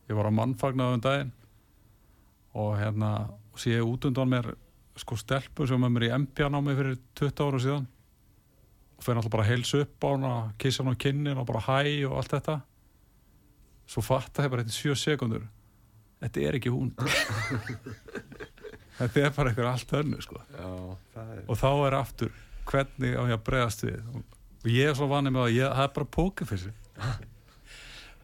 [0.08, 1.32] ég var á mannfagnaðum daginn
[2.54, 3.14] og hérna
[3.54, 4.52] og sé ég út undan mér
[4.98, 7.88] sko stelpu sem er mér í MP-námi fyrir 20 ára síðan
[8.94, 11.64] og fyrir alltaf bara að heilsa upp á hana kissa hana á kinnin og bara
[11.66, 12.60] hæ og allt þetta.
[13.90, 15.48] Svo fatta ég bara þetta 7 sekundur
[16.22, 16.94] þetta er ekki hún.
[18.94, 20.36] Þetta er bara eitthvað allt önnu sko.
[20.54, 20.68] Já,
[21.18, 22.34] er og þá er aftur
[22.70, 23.96] hvernig á ég að bregðast við
[24.64, 26.72] og ég er svo vanið með að ég, það er bara pókerfissi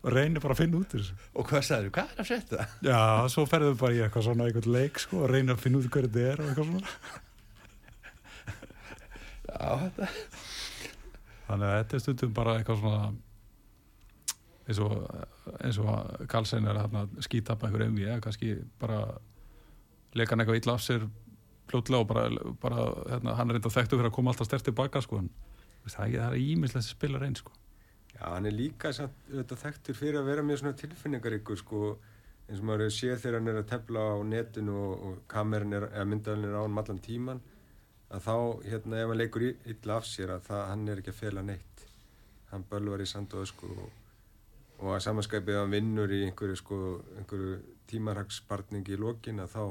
[0.00, 1.16] og reynir bara að finna út úr þessu.
[1.36, 2.68] Og hvað sagður, hvað er að setja?
[2.88, 3.00] já,
[3.32, 5.90] svo ferðum við bara í eitthvað svona eitthvað leik sko og reynir að finna út
[5.92, 6.94] hverju þetta er og eitthvað svona.
[9.50, 10.06] Já, þetta
[11.50, 13.02] þannig að þetta er stundum bara eitthvað svona
[14.70, 14.92] eins og
[15.66, 19.00] eins og Karlsson er að skýta upp einhver MV eða kannski bara
[20.14, 21.06] leika hann eitthvað illa af sér
[21.70, 22.26] fljótlega og bara,
[22.62, 25.30] bara hérna, hann er reynda þekktu fyrir að koma alltaf stert tilbaka sko en
[25.96, 27.52] það er- ímislega sem spilar einn sko.
[28.14, 31.98] Já, hann er líka samt, auðvitað, þekktur fyrir að vera með svona tilfinningaríkur sko,
[32.48, 35.86] eins og maður sé þegar hann er að tefla á netinu og, og kameran er,
[35.94, 37.40] eða myndalinn er á hann allan tíman
[38.10, 38.34] að þá,
[38.66, 41.84] hérna, ef hann leikur illa af sér að það, hann er ekki að fela neitt.
[42.50, 43.92] Hann bölvar í sand og ösku og,
[44.80, 46.80] og að samanskæpið hann vinnur í einhverju sko,
[47.20, 47.60] einhverju
[47.92, 49.64] tímarhagspartningi í lokin að þá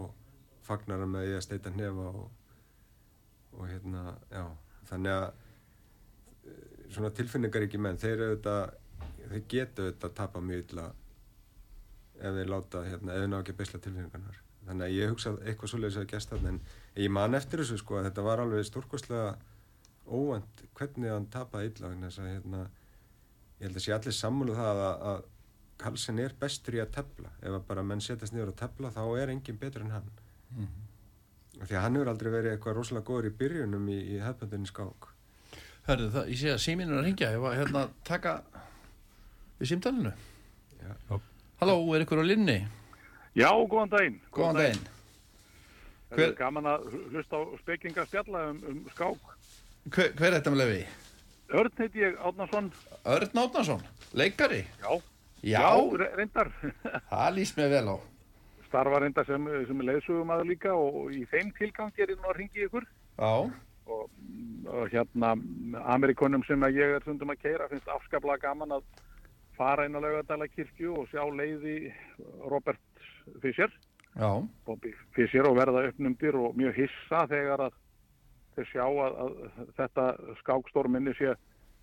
[0.69, 2.25] fagnar hann með því að steita hnefa og,
[3.57, 4.45] og hérna, já,
[4.89, 5.29] þannig að
[6.93, 8.25] svona tilfinningaríki menn þeir
[9.29, 10.85] þeir geta auðvitað að tapa mjög illa
[12.19, 14.39] ef þeir láta hérna, ef þeir ná ekki að beisla tilfinningarnar.
[14.67, 16.59] Þannig að ég hugsa að eitthvað svoleiðis að þarna en
[16.99, 19.29] ég man eftir þessu sko að þetta var alveg stórkostlega
[20.09, 22.63] óvænt hvernig hann tapaði illa þess að hérna,
[23.59, 25.21] ég held að sé allir sammálu það að, að
[25.79, 27.29] Karlsson er bestur í að tefla.
[27.39, 30.09] Ef að bara menn setjast niður að tefla þá er enginn betur en hann.
[31.59, 34.67] Af því að hann hefur aldrei verið eitthvað rosalega góður í byrjunum í, í hefðböndinni
[34.67, 35.07] skák
[35.89, 38.33] Hörðu það, ég sé að síminn er að ringja Ég var hérna að taka
[39.59, 40.11] við símtalinu
[40.79, 40.91] Já.
[41.09, 41.15] Já.
[41.59, 42.57] Halló, er ykkur á linni?
[43.35, 44.19] Já, góðan daginn.
[44.33, 44.83] Góðan daginn
[46.09, 49.33] Það Hver- er gaman að hlusta á spekinga spjalla um, um skák.
[49.93, 50.79] Hver, hver er þetta með lefi?
[51.59, 52.71] Örn heiti ég Átnarsson.
[53.05, 53.83] Örn Átnason,
[54.17, 54.91] leikari Já.
[55.45, 55.67] Já,
[56.01, 56.49] re- reyndar.
[57.11, 57.97] það líst mér vel á
[58.69, 62.35] Starfa reyndar sem, sem leiðsugum aður líka og í þeim tilgang er ég nú að
[62.41, 62.85] ringi ykkur.
[63.17, 63.31] Já,
[63.89, 64.09] Og,
[64.69, 65.33] og hérna,
[65.95, 68.85] Amerikunum sem að ég er sundum að keira finnst afskaplega gaman að
[69.57, 71.91] fara inn á laugadala kirkju og sjá leiði
[72.51, 72.79] Robert
[73.41, 73.71] Fischer.
[74.15, 74.31] já,
[74.65, 77.77] Bobby Fischer og verða uppnumdir og mjög hissa þegar að
[78.55, 80.05] þeir sjá að, að þetta
[80.41, 81.35] skákstorminni sé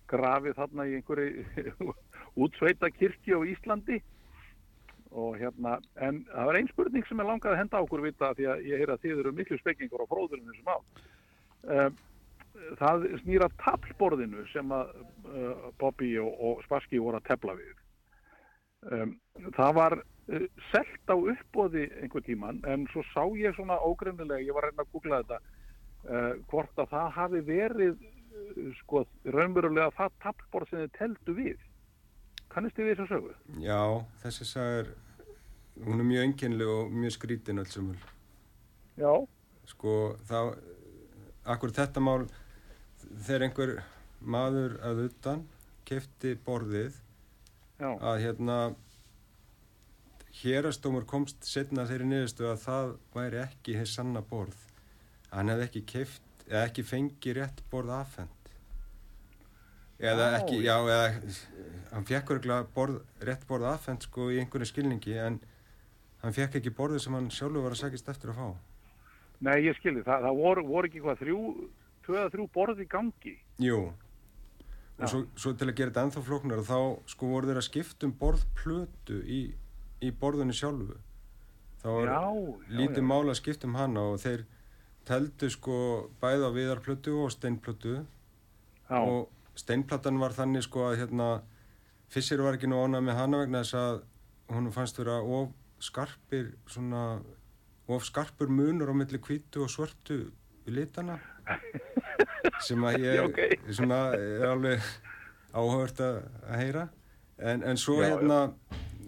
[0.07, 1.91] grafið þarna í einhverju
[2.43, 4.01] útsveita kirkju á Íslandi
[5.17, 8.33] og hérna, en það var ein spurning sem er langað að henda á okkur vita
[8.37, 10.77] því að ég heyra að þið eru miklu spekingur á fróðurinn þessum á.
[11.67, 11.97] Um,
[12.79, 14.93] það snýra tablborðinu sem að
[15.79, 17.75] Bobby og, og Spassky voru að tefla við.
[19.55, 24.55] Það var uh, selt á uppbóði einhver tíman en svo sá ég svona ógrinnilega, ég
[24.55, 25.39] var að reyna að googla þetta
[26.47, 28.03] hvort að það hafi verið
[28.77, 29.01] sko
[29.33, 31.65] raunverulega það tablborð sem þið teldu við
[32.57, 33.33] kannist þið við þessu sögu?
[33.61, 33.81] Já,
[34.23, 34.91] þessi saga er,
[35.85, 37.89] hún er mjög enginleg og mjög skrítin öll sem
[38.97, 39.11] Já,
[39.67, 40.55] Sko, þá,
[41.47, 42.27] akkur þetta mál,
[43.25, 43.73] þegar einhver
[44.19, 45.45] maður að utan
[45.87, 46.97] kefti borðið
[47.79, 48.57] já, að hérna
[50.41, 54.57] hérastómur komst setna þeirri niðurstu að það væri ekki þess sanna borð.
[55.31, 58.33] Hann hefði ekki keft, eða ekki fengið rétt borð afhend.
[59.97, 61.05] Eða Já, ekki, já, eða
[61.91, 65.39] hann fekk örgulega borð, rétt borð afhend sko í einhverju skilningi en
[66.21, 68.66] hann fekk ekki borðið sem hann sjálfur var að sækist eftir að fá.
[69.45, 71.39] Nei ég skilði það, það voru, voru ekki hvað þrjú,
[72.05, 73.79] tvö eða þrjú borð í gangi Jú,
[74.97, 75.09] og Já.
[75.11, 76.77] svo, svo til að gera þetta ennþá flóknar þá
[77.13, 79.41] sko voru þeir að skipta um borðplötu í,
[80.01, 80.97] í borðunni sjálfu.
[81.83, 82.13] þá var
[82.69, 83.09] lítið já.
[83.11, 84.45] mál að skipta um hana og þeir
[85.07, 85.77] teldu sko
[86.21, 87.99] bæði á viðarplötu og steinplötu
[88.87, 89.29] Já, og
[89.59, 91.29] steinplatan var þannig sko að hérna
[92.07, 93.97] Fissir var ekki nú ánað með hana vegna þess að
[94.55, 95.49] hún fannst vera of
[95.83, 97.19] skarpir svona
[97.87, 100.19] of skarpur munur á milli hvítu og svörtu
[100.67, 101.19] litana
[102.65, 103.39] sem að ég Já, ok.
[103.71, 104.89] svona er alveg
[105.53, 106.17] áhugavert að,
[106.59, 106.87] heyra.
[107.37, 108.15] En, en svo Já, já.
[108.15, 108.39] hérna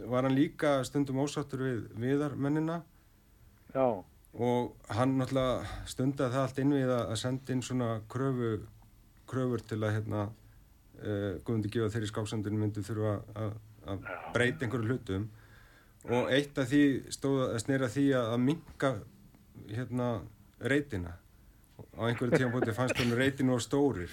[0.09, 2.79] var hann líka stundum ósáttur við viðarmennina.
[3.73, 3.85] Já,
[4.39, 8.53] og hann náttúrulega stundaði það allt inn við að, senda inn svona kröfu,
[9.29, 13.17] kröfur til að hérna uh, Guðmundi gefa þeirri skáksandinu myndi þurfa
[13.89, 15.27] að breyta einhverju hlutum
[16.07, 18.91] og eitt af því stóð að snera því að, minka
[19.69, 20.09] hérna
[20.59, 21.15] reytina
[21.95, 24.11] á einhverju tímabúti fannst hún reytinu og stórir.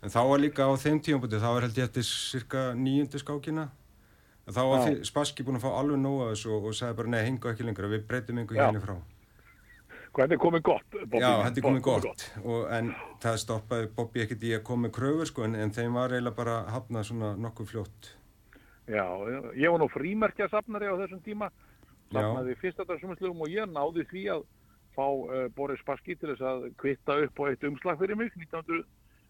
[0.00, 3.68] En þá var líka á þeim tímabúti þá var held ég eftir cirka nýjundu skákina
[4.46, 7.14] en þá var Spassky búin að fá alveg nóg að þessu og, og sagði bara
[7.14, 8.66] nei, hinga ekki lengra, við breytum einhver Já.
[8.66, 8.96] hérna frá.
[10.10, 11.20] Hvað er komið gott, Bobby?
[11.22, 12.88] Já, þetta er komið Komið gott, Og, en
[13.22, 16.38] það stoppaði Bobby ekkert í að koma með kröfur sko, en, en þeim var eiginlega
[16.40, 18.08] bara hafnað svona nokkuð fljótt
[18.90, 19.06] Já,
[19.54, 21.50] ég var nú frímerkja safnari á þessum tíma,
[22.10, 24.46] safnaði fyrsta dagsumislugum og ég náði því að
[24.96, 28.82] fá uh, Boris Spassky til þess að kvitta upp á eitt umslag fyrir mig 1900,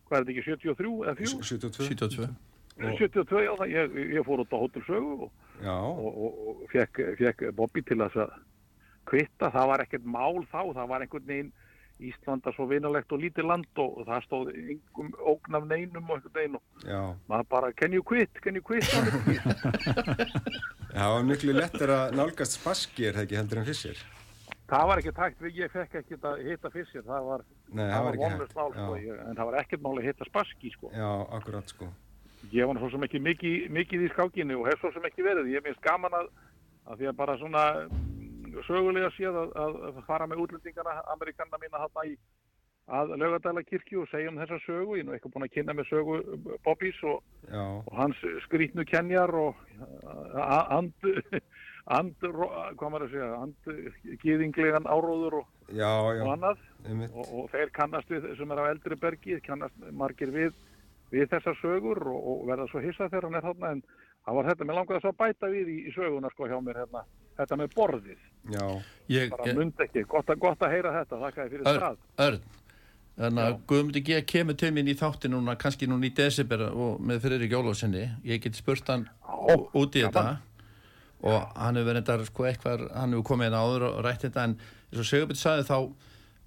[0.08, 1.34] hvað er þetta ekki, 73 eða 4?
[1.50, 2.30] 72 72
[2.80, 6.38] Og- 72, já, það, ég, ég fór út á Hotel Sögu og, Já, og, og,
[6.48, 8.30] og fekk, fekk Bobby til þess að
[9.10, 11.50] kvitta, það var ekkert mál þá, það var einhvern veginn
[12.00, 16.62] Íslanda svo vinalegt og lítið land og, það stóð einhverjum ógn af neinum og og
[16.84, 17.00] já.
[17.28, 18.86] maður bara, can you quit, can you quit?
[20.94, 24.00] Var miklu lettir að nálgast Spassky er það ekki heldur en Fischer
[24.70, 27.42] Það var ekki takt, ég fekk ekki að hitta fyrst það var,
[27.74, 28.76] var vonlust hægt.
[28.76, 30.92] sko, Já, en það var ekkert mál að hitta Spassky, sko.
[30.94, 31.88] já akkurat sko.
[32.54, 35.50] Ég var svo sem ekki mikið, mikið í skákinu og hef svo sem ekki verið.
[35.56, 36.30] Ég minnst gaman að,
[36.86, 37.64] að því að bara svona
[38.66, 42.14] sögulega séð að, að, fara með útlendingana, amerikanna mína þarna í
[42.90, 44.96] að laugadæla kirkju og segja um þessa sögu.
[44.98, 46.16] Ég er nú eitthvað búin að kynna með sögu
[46.66, 49.60] Bobbys og, Já, og hans skrýtnu kenjar og
[50.34, 50.92] a- and,
[51.98, 56.66] and, hvað maður að segja, and gýðinglegan áróður og, já, já, og annað
[57.12, 60.54] og, og þeir kannast við, sem er á eldri bergi, kannast margir við,
[61.14, 63.74] við þessar sögur og, og verða svo hissa þegar hann er þarna.
[63.76, 63.84] En
[64.26, 67.06] það var þetta, mér langaði að bæta við í, í söguna sko hjá mér hérna,
[67.42, 68.64] þetta með borðið, Já,
[69.10, 71.96] Ég, bara ég, mund ekki, gott, að- gott að heyra þetta, þakkaði fyrir Örn, stað.
[72.26, 72.40] Örn
[73.20, 73.58] Þannig að Já.
[73.68, 74.20] Guðmundi G.
[74.24, 78.06] kemur til mín í þáttin núna, kannski núna í desember og með Friðrik Jólósinni.
[78.24, 80.38] Ég get spurt hann Já, út í þetta
[81.20, 84.44] og hann hefur verið þetta sko eitthvað, hann hefur komið hérna áður og rætt þetta
[84.46, 85.76] en eins og Sigurbjörn sagði þá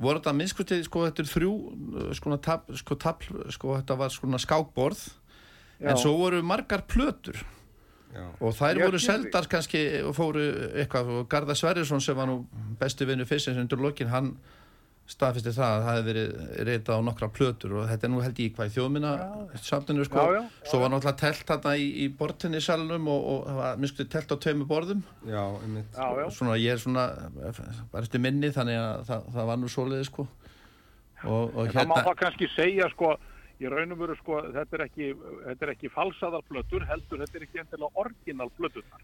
[0.03, 4.13] voru þetta minnskustið sko þetta er þrjú uh, sko, tab, sko, tab, sko þetta var
[4.15, 5.03] sko skákborð
[5.77, 5.91] Já.
[5.91, 7.37] en svo voru margar plötur
[8.13, 10.43] já, og þær Ég voru seldar kannski og fóru
[10.73, 12.43] eitthvað og Garðar Sverrisson sem var nú
[12.79, 14.35] bestu vinnu fyrstins undir lokin hann
[15.03, 18.37] staðfisti það að það hefði verið reytað á nokkra plötur og þetta er nú held
[18.39, 19.09] ég hvað í þjóðminna
[19.59, 23.25] samtinu sko, Já, já, já, svo var náttúrulega telt þarna í, í bortinni salunum og,
[23.33, 25.03] og það var minnstu telt á tveimu borðum.
[25.27, 25.91] Já, einmitt.
[25.97, 27.05] Já, já, svona ég er svona
[27.91, 30.27] bara eftir minni þannig að það, það var nú svoleiði sko.
[31.23, 33.13] Og, og en það má hérna það kannski segja sko,
[33.61, 35.09] í raunum veru sko, þetta er ekki,
[35.47, 39.03] þetta er ekki falsaðar plötur, heldur þetta er ekki endilega orginal plötunar.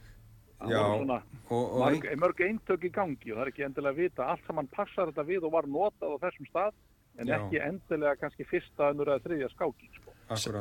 [0.59, 3.65] Það Já, voru svona og, og mörg, mörg eintök í gangi og það er ekki
[3.69, 6.73] endilega að vita allt saman passar þetta við og var notað á þessum stað
[7.19, 7.35] en Já.
[7.37, 10.13] ekki endilega kannski fyrsta önnur eða þriðja skákin sko.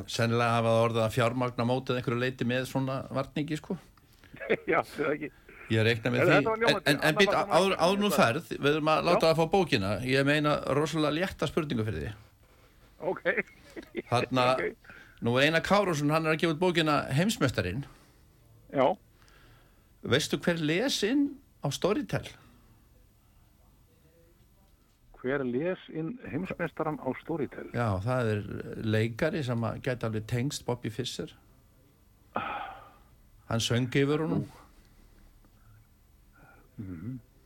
[0.07, 3.77] sennilega hafa það orðið að fjármagna mótið einhverju leiti með svona varningi sko.
[4.71, 5.33] Já, það er ekki.
[5.69, 8.53] Ég reikna með því, þetta en, en, en Annað být, var það áður, nú- ferð,
[8.55, 12.13] við erum að láta það að fá bókina, ég meina rosalega létta spurningu fyrir því.
[13.11, 13.27] Ok,
[14.11, 14.93] Þarna, Ok.
[15.27, 17.85] nú er Einar Károsson, hann er að gefa út bókina Heimsmeistarin,
[18.73, 18.87] já
[20.09, 21.25] veistu hver les inn
[21.65, 22.29] á Storytel?
[25.19, 27.67] Hver les inn heimsmeistaran á Storytel?
[27.75, 28.45] Já, það er
[28.87, 31.33] leikari sem að gæti alveg tengst Bobby Fischer.
[33.49, 34.45] Hann söng yfir honum.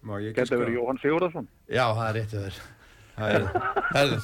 [0.05, 0.59] Má ég Geta giska?
[0.61, 2.57] verið Jóhann Sigurðarsson Já, það er réttið
[3.19, 3.49] þér.
[3.93, 4.21] Herðu,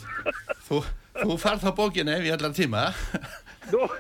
[0.68, 0.80] þú,
[1.22, 2.86] þú farð þá bókina ef ég allar tíma.
[3.68, 3.84] Nú,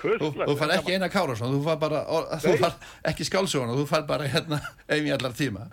[0.00, 2.78] Þú, þú far ekki eina Kárasson, þú far bara, or, þú far
[3.10, 5.66] ekki skálsuguna, þú far bara hérna ef ég allar tíma.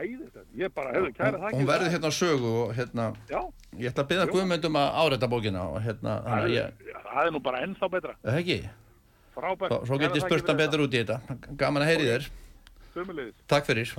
[0.00, 3.40] Þetta, ég bara, hefur kæra það Hún verður hérna á sögu og hérna, Já,
[3.76, 7.34] ég ætla að byrja Guðmundum að áreita bókina og hérna, það er, ég, það er
[7.34, 8.58] nú bara ennþá betra er það ekki?
[9.34, 11.36] Frábært Svo, svo get ég spurt hann betur út í þetta.
[11.60, 12.30] Gaman að heyri þér.
[13.50, 13.92] Takk fyrir.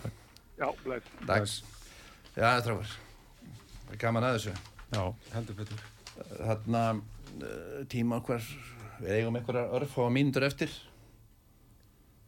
[0.57, 0.67] Já,
[1.29, 1.61] Dags.
[2.33, 2.97] Já, það er tráfur.
[3.99, 4.53] Gaman að þessu.
[4.91, 5.01] Já,
[5.33, 5.83] Heldur betur
[6.31, 6.83] Þarna,
[7.41, 8.43] uh, tíma hver,
[8.99, 10.73] við eigum einhverja örfá mínútur eftir.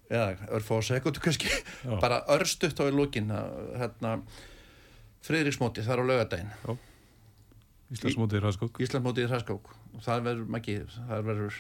[0.10, 1.52] Eða örfá sekundu kannski.
[1.84, 1.98] Já.
[2.02, 3.30] Bara örstutt á í lókin.
[3.80, 4.18] Hérna,
[5.24, 6.82] Friðriksmóti, það er á laugardaginn.
[7.94, 11.58] Íslandsmótið í Ræðskók Íslandsmótið í Hraskók og það verður maki, það verður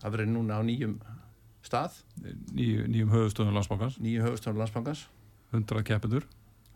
[0.00, 0.94] það verður núna á nýjum
[1.66, 1.96] stað,
[2.54, 5.06] Nýju, Nýjum höfustöðum landsbankans nýju höfustónu landsbankans
[5.50, 6.28] 100 keppendur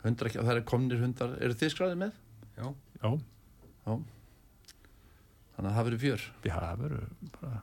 [0.03, 2.19] 100, og það er komnir hundar, eru þið skráðið með?
[2.55, 2.67] Já,
[3.01, 3.09] Já,
[3.85, 3.95] Já.
[5.55, 6.23] Þannig að það verður fjör.
[6.43, 7.59] Já, það verður bara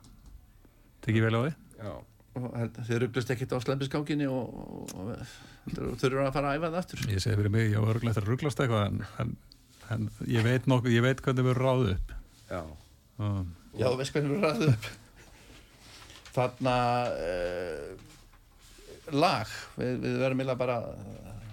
[1.05, 1.51] tekið vel á því?
[1.83, 1.91] Já,
[2.39, 6.79] og þið rugglast ekkert á slempiskákinni og, og, og þurfur að fara að æfa það
[6.79, 7.03] aftur?
[7.11, 9.35] Ég segi fyrir mig, ég var örgulegt að rugglast eitthvað en, en,
[9.93, 12.15] en ég veit nokkuð, ég veit hvernig við ráðið upp.
[12.49, 12.61] Já,
[13.21, 14.89] um, Já, þú veist hvernig við ræðum upp.
[16.33, 16.75] Þarna
[17.13, 17.87] uh,
[19.13, 19.53] lag.
[19.77, 21.47] Við, við verðum eiginlega bara uh,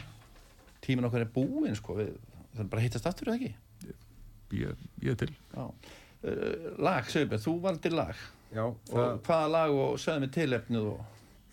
[0.85, 2.01] tíminn okkar er búinn sko.
[2.01, 2.15] við
[2.59, 3.97] bara að hittast aftur eða ekki?
[4.59, 5.33] Ég, ég er til.
[5.55, 5.65] Já.
[6.21, 8.29] Uh, lag, Sigurbjörn, þú valdir lag.
[8.51, 11.03] Já og það, hvaða lag og segðu mig tilefnið og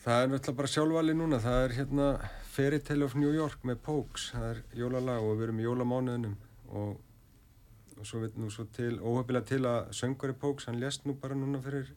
[0.02, 1.40] það er náttúrulega bara sjálfvali núna.
[1.44, 2.08] Það er hérna
[2.56, 6.36] Fairy Tale of New York með Pokes, það er jólalag og við erum í jólamánuðinum
[6.82, 6.98] og,
[7.96, 11.38] og svo veit nú svo til, óhefilega til að söngari Pokes, hann lést nú bara
[11.38, 11.94] núna fyrir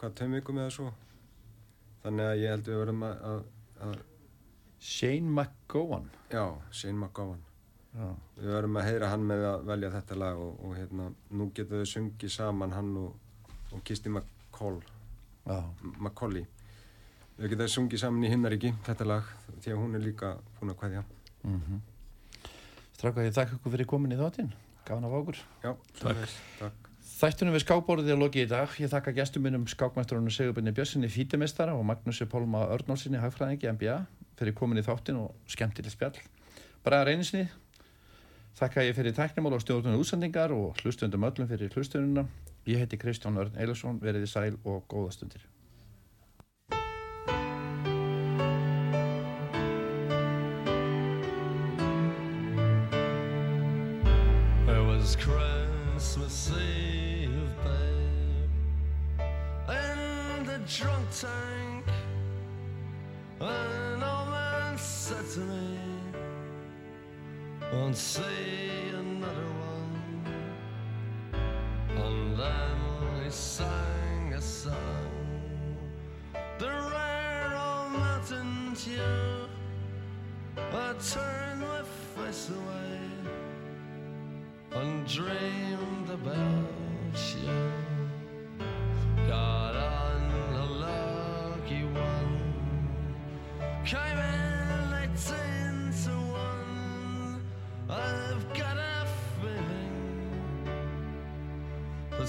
[0.00, 0.92] hvað, tveim vikum eða svo.
[2.02, 3.44] Þannig að ég held við verðum að, að,
[3.86, 4.00] að
[4.78, 6.10] Shane McGowan.
[6.34, 6.44] Já,
[6.74, 7.47] Shane McGowan
[7.98, 8.08] Já.
[8.38, 11.82] við verðum að heyra hann með að velja þetta lag og, og hérna, nú getur
[11.82, 13.14] þau sungið saman hann og,
[13.74, 14.78] og Kisti McCall.
[15.98, 16.44] Macaulay
[17.38, 19.30] þau geta sungið saman í himnaríki þetta lag
[19.62, 21.04] því að hún er líka búin að kvæðja
[21.46, 21.80] Mm
[22.98, 24.50] Stráka, ég þakka ykkur fyrir komin í þáttinn
[24.84, 25.70] Gafan af okkur já,
[26.00, 26.36] Takk.
[26.58, 26.88] takk.
[27.18, 28.74] Þættunum við skákborðið er lokið í dag.
[28.78, 33.96] Ég þakka gestum minnum skákmæstrunum Sigurbjörni Björnssoni fítimestara og Magnúsi Pálma Örnálsinni hagfræðingi MBA
[34.38, 36.14] fyrir komin í þáttin og skemmtileg spjall.
[36.86, 37.48] Bara reynisinni.
[38.58, 42.24] Þakka ég fyrir tæknumál og stjórnum útsendingar og hlustundum öllum fyrir hlustununa.
[42.66, 45.44] Ég heiti Kristján Örn Eilarsson, veriði sæl og góða stundir.
[54.66, 58.50] It was Christmas Eve, babe,
[59.70, 61.86] in the drunk tank.
[63.40, 65.97] An old man said to me,
[67.72, 70.24] "Won't see another one."
[71.90, 72.76] And then
[73.22, 75.76] he sang a song,
[76.58, 79.50] the rare old mountain tune.
[80.56, 81.82] I turned my
[82.16, 83.00] face away
[84.72, 87.77] and dreamed about you.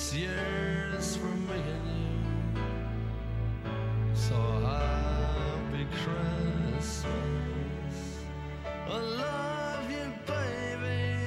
[0.10, 2.62] This year's for me and you.
[4.14, 7.08] So happy Christmas.
[8.88, 11.20] I love you, baby.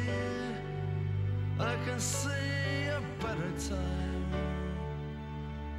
[1.61, 4.33] I can see a better time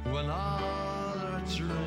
[0.04, 1.83] when all our dreams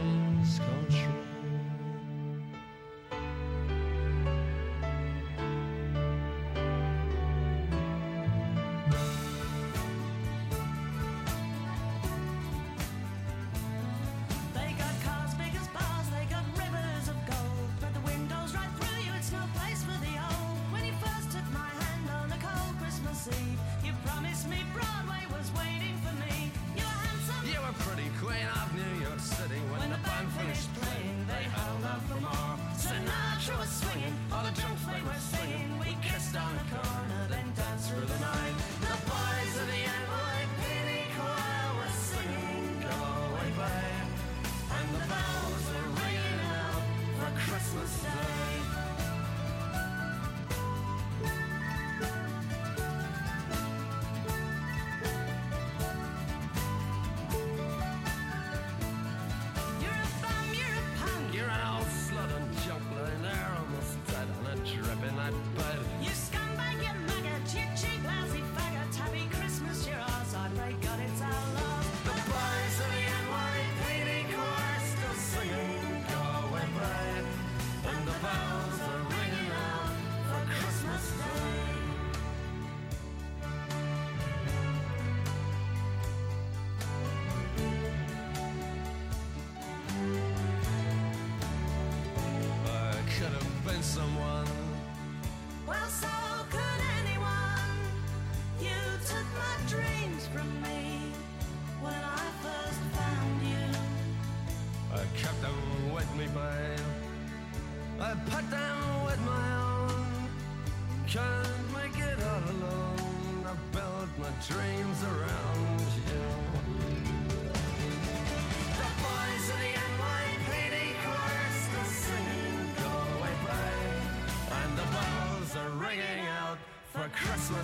[127.17, 127.56] Christmas Day.